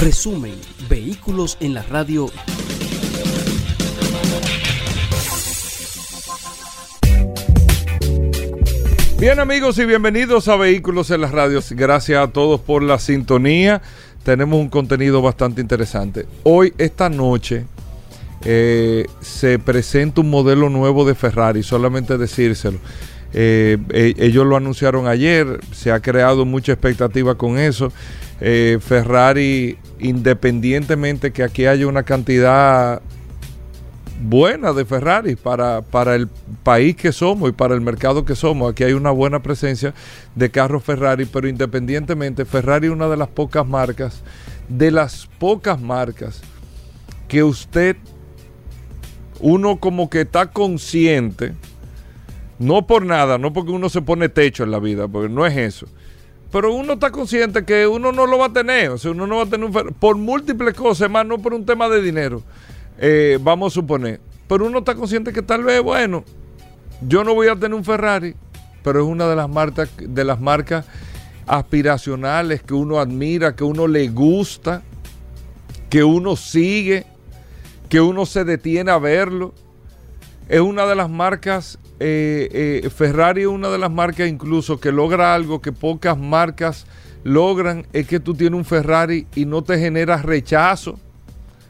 [0.00, 0.54] Resumen,
[0.88, 2.26] vehículos en la radio.
[9.18, 11.72] Bien amigos y bienvenidos a Vehículos en las Radios.
[11.72, 13.80] Gracias a todos por la sintonía.
[14.24, 16.26] Tenemos un contenido bastante interesante.
[16.42, 17.64] Hoy, esta noche,
[18.44, 22.78] eh, se presenta un modelo nuevo de Ferrari, solamente decírselo.
[23.32, 27.92] Eh, eh, ellos lo anunciaron ayer, se ha creado mucha expectativa con eso.
[28.40, 33.00] Eh, Ferrari, independientemente que aquí haya una cantidad
[34.20, 36.28] buena de Ferrari para, para el
[36.62, 38.72] país que somos y para el mercado que somos.
[38.72, 39.94] Aquí hay una buena presencia
[40.34, 44.22] de carros Ferrari, pero independientemente, Ferrari es una de las pocas marcas,
[44.68, 46.42] de las pocas marcas
[47.28, 47.96] que usted,
[49.40, 51.52] uno como que está consciente,
[52.58, 55.56] no por nada, no porque uno se pone techo en la vida, porque no es
[55.56, 55.86] eso.
[56.54, 59.38] Pero uno está consciente que uno no lo va a tener, o sea, uno no
[59.38, 62.44] va a tener un por múltiples cosas, más no por un tema de dinero
[62.96, 64.20] eh, vamos a suponer.
[64.46, 66.22] Pero uno está consciente que tal vez, bueno,
[67.00, 68.36] yo no voy a tener un Ferrari,
[68.84, 70.86] pero es una de las marcas, de las marcas
[71.48, 74.82] aspiracionales que uno admira, que uno le gusta,
[75.90, 77.04] que uno sigue,
[77.88, 79.54] que uno se detiene a verlo.
[80.48, 84.90] Es una de las marcas, eh, eh, Ferrari es una de las marcas incluso que
[84.90, 86.86] logra algo que pocas marcas
[87.22, 90.98] logran, es que tú tienes un Ferrari y no te genera rechazo.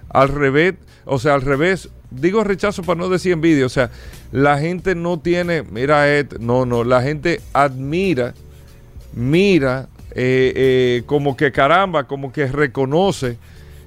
[0.08, 0.74] Al revés,
[1.04, 3.90] o sea, al revés, digo rechazo para no decir envidia, o sea,
[4.32, 8.34] la gente no tiene, mira, Ed, no, no, la gente admira,
[9.12, 13.38] mira, eh, como que caramba, como que reconoce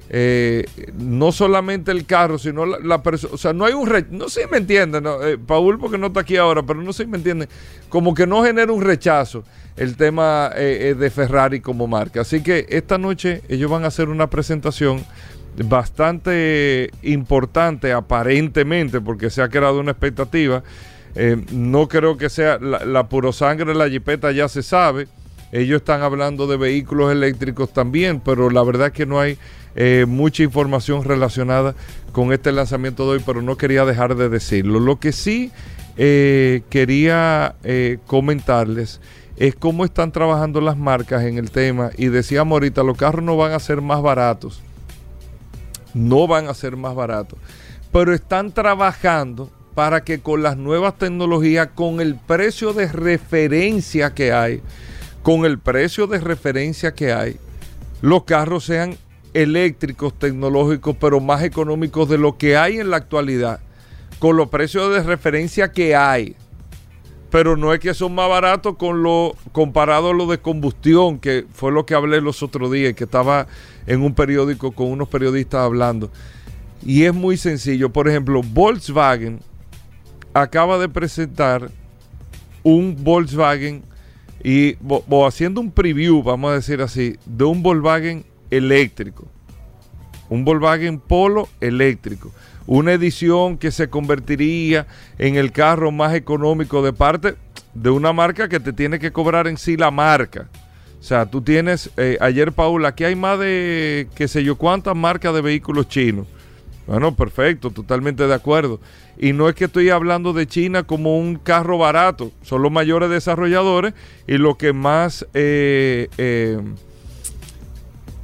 [0.10, 0.66] eh,
[0.98, 3.34] no solamente el carro, sino la, persona.
[3.34, 3.90] O sea, no hay un.
[4.12, 5.06] no sé si me entienden.
[5.06, 7.50] Eh, Paul, porque no está aquí ahora, pero no sé si me entienden.
[7.90, 9.44] Como que no genera un rechazo
[9.76, 12.22] el tema eh, de Ferrari como marca.
[12.22, 15.06] Así que esta noche ellos van a hacer una presentación
[15.66, 20.64] bastante importante, aparentemente, porque se ha creado una expectativa.
[21.52, 25.08] no creo que sea la, puro sangre la jipeta, ya se sabe.
[25.52, 29.38] Ellos están hablando de vehículos eléctricos también, pero la verdad es que no hay
[29.80, 31.76] eh, mucha información relacionada
[32.12, 34.80] con este lanzamiento de hoy, pero no quería dejar de decirlo.
[34.80, 35.52] Lo que sí
[35.98, 39.00] eh, quería eh, comentarles
[39.36, 41.92] es cómo están trabajando las marcas en el tema.
[41.96, 44.64] Y decíamos ahorita, los carros no van a ser más baratos.
[45.94, 47.38] No van a ser más baratos.
[47.92, 54.34] Pero están trabajando para que con las nuevas tecnologías, con el precio de referencia que
[54.34, 54.64] hay,
[55.22, 57.38] con el precio de referencia que hay,
[58.02, 58.98] los carros sean
[59.34, 63.60] eléctricos, tecnológicos, pero más económicos de lo que hay en la actualidad,
[64.20, 66.36] con los precios de referencia que hay.
[67.30, 71.46] Pero no es que son más baratos con lo comparado a lo de combustión, que
[71.54, 73.48] fue lo que hablé los otros días, que estaba
[73.86, 76.10] en un periódico con unos periodistas hablando.
[76.86, 77.92] Y es muy sencillo.
[77.92, 79.40] Por ejemplo, Volkswagen
[80.34, 81.70] acaba de presentar
[82.64, 83.84] un Volkswagen
[84.44, 84.78] y
[85.26, 89.28] haciendo un preview, vamos a decir así, de un Volkswagen eléctrico.
[90.30, 92.32] Un Volkswagen Polo eléctrico.
[92.66, 94.88] Una edición que se convertiría
[95.18, 97.36] en el carro más económico de parte
[97.74, 100.50] de una marca que te tiene que cobrar en sí la marca.
[101.00, 104.96] O sea, tú tienes, eh, ayer Paula, aquí hay más de qué sé yo cuántas
[104.96, 106.28] marcas de vehículos chinos.
[106.88, 108.80] Bueno, perfecto, totalmente de acuerdo.
[109.18, 113.10] Y no es que estoy hablando de China como un carro barato, son los mayores
[113.10, 113.94] desarrolladores
[114.26, 116.60] y los que más eh, eh,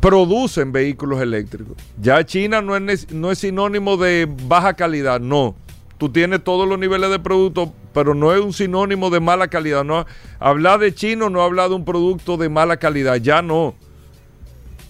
[0.04, 1.78] producen vehículos eléctricos.
[1.98, 5.56] Ya China no es, no es sinónimo de baja calidad, no.
[5.98, 9.86] Tú tienes todos los niveles de producto, pero no es un sinónimo de mala calidad.
[9.86, 10.06] No,
[10.40, 13.76] hablar de chino no habla de un producto de mala calidad, ya no.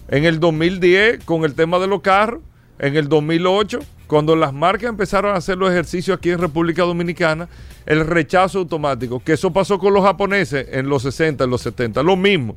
[0.08, 2.40] En el 2010, con el tema de los carros,
[2.80, 3.78] en el 2008,
[4.08, 7.48] cuando las marcas empezaron a hacer los ejercicios aquí en República Dominicana,
[7.86, 12.02] el rechazo automático, que eso pasó con los japoneses en los 60, en los 70,
[12.02, 12.56] lo mismo,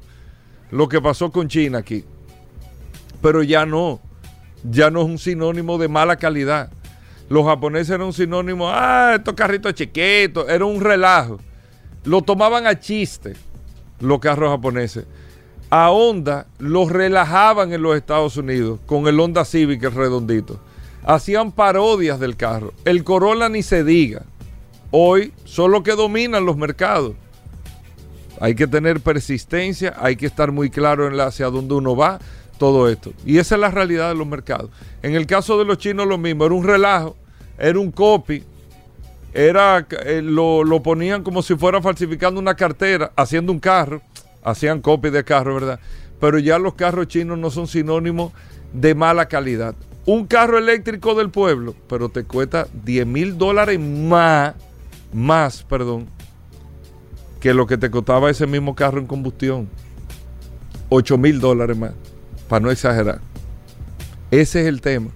[0.72, 2.04] lo que pasó con China aquí
[3.22, 4.00] pero ya no.
[4.64, 6.70] Ya no es un sinónimo de mala calidad.
[7.30, 11.40] Los japoneses eran un sinónimo, ah, estos carritos chiquitos, era un relajo.
[12.06, 13.36] Lo tomaban a chiste
[14.00, 15.06] los carros japoneses.
[15.70, 20.60] A Honda los relajaban en los Estados Unidos con el Honda Civic, el redondito.
[21.04, 22.74] Hacían parodias del carro.
[22.86, 24.24] El Corolla ni se diga.
[24.92, 27.14] Hoy son los que dominan los mercados.
[28.40, 32.20] Hay que tener persistencia, hay que estar muy claro en la, hacia dónde uno va
[32.58, 33.14] todo esto.
[33.26, 34.70] Y esa es la realidad de los mercados.
[35.02, 37.16] En el caso de los chinos lo mismo, era un relajo,
[37.58, 38.44] era un copy,
[39.34, 44.02] era, eh, lo, ponían como si fuera falsificando una cartera, haciendo un carro,
[44.44, 45.80] hacían copy de carro, ¿verdad?
[46.20, 48.32] Pero ya los carros chinos no son sinónimos
[48.74, 49.76] de mala calidad.
[50.06, 54.56] Un carro eléctrico del pueblo, pero te cuesta 10 mil dólares más,
[55.14, 56.08] más, perdón,
[57.40, 59.70] que lo que te costaba ese mismo carro en combustión.
[60.90, 61.92] 8 mil dólares más
[62.48, 63.20] para no exagerar.
[64.32, 65.10] Ese es el tema.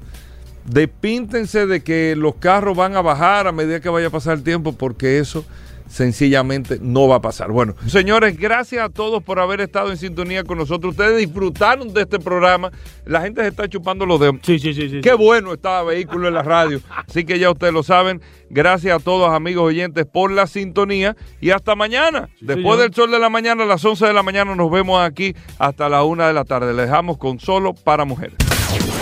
[0.66, 4.44] Despíntense de que los carros van a bajar a medida que vaya a pasar el
[4.44, 5.44] tiempo, porque eso
[5.92, 7.52] sencillamente no va a pasar.
[7.52, 10.92] Bueno, señores, gracias a todos por haber estado en sintonía con nosotros.
[10.92, 12.72] Ustedes disfrutaron de este programa.
[13.06, 14.38] La gente se está chupando los dedos.
[14.42, 14.90] Sí, sí, sí.
[14.90, 16.80] sí Qué bueno estaba Vehículo en la radio.
[17.08, 18.22] Así que ya ustedes lo saben.
[18.50, 21.16] Gracias a todos, amigos oyentes, por la sintonía.
[21.42, 22.30] Y hasta mañana.
[22.40, 25.36] Después del sol de la mañana, a las 11 de la mañana, nos vemos aquí
[25.60, 26.74] hasta la 1 de la tarde.
[26.74, 28.36] Les dejamos con solo para mujeres.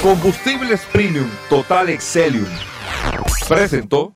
[0.02, 2.46] Combustibles Premium Total Excelium.
[3.48, 4.16] Presentó.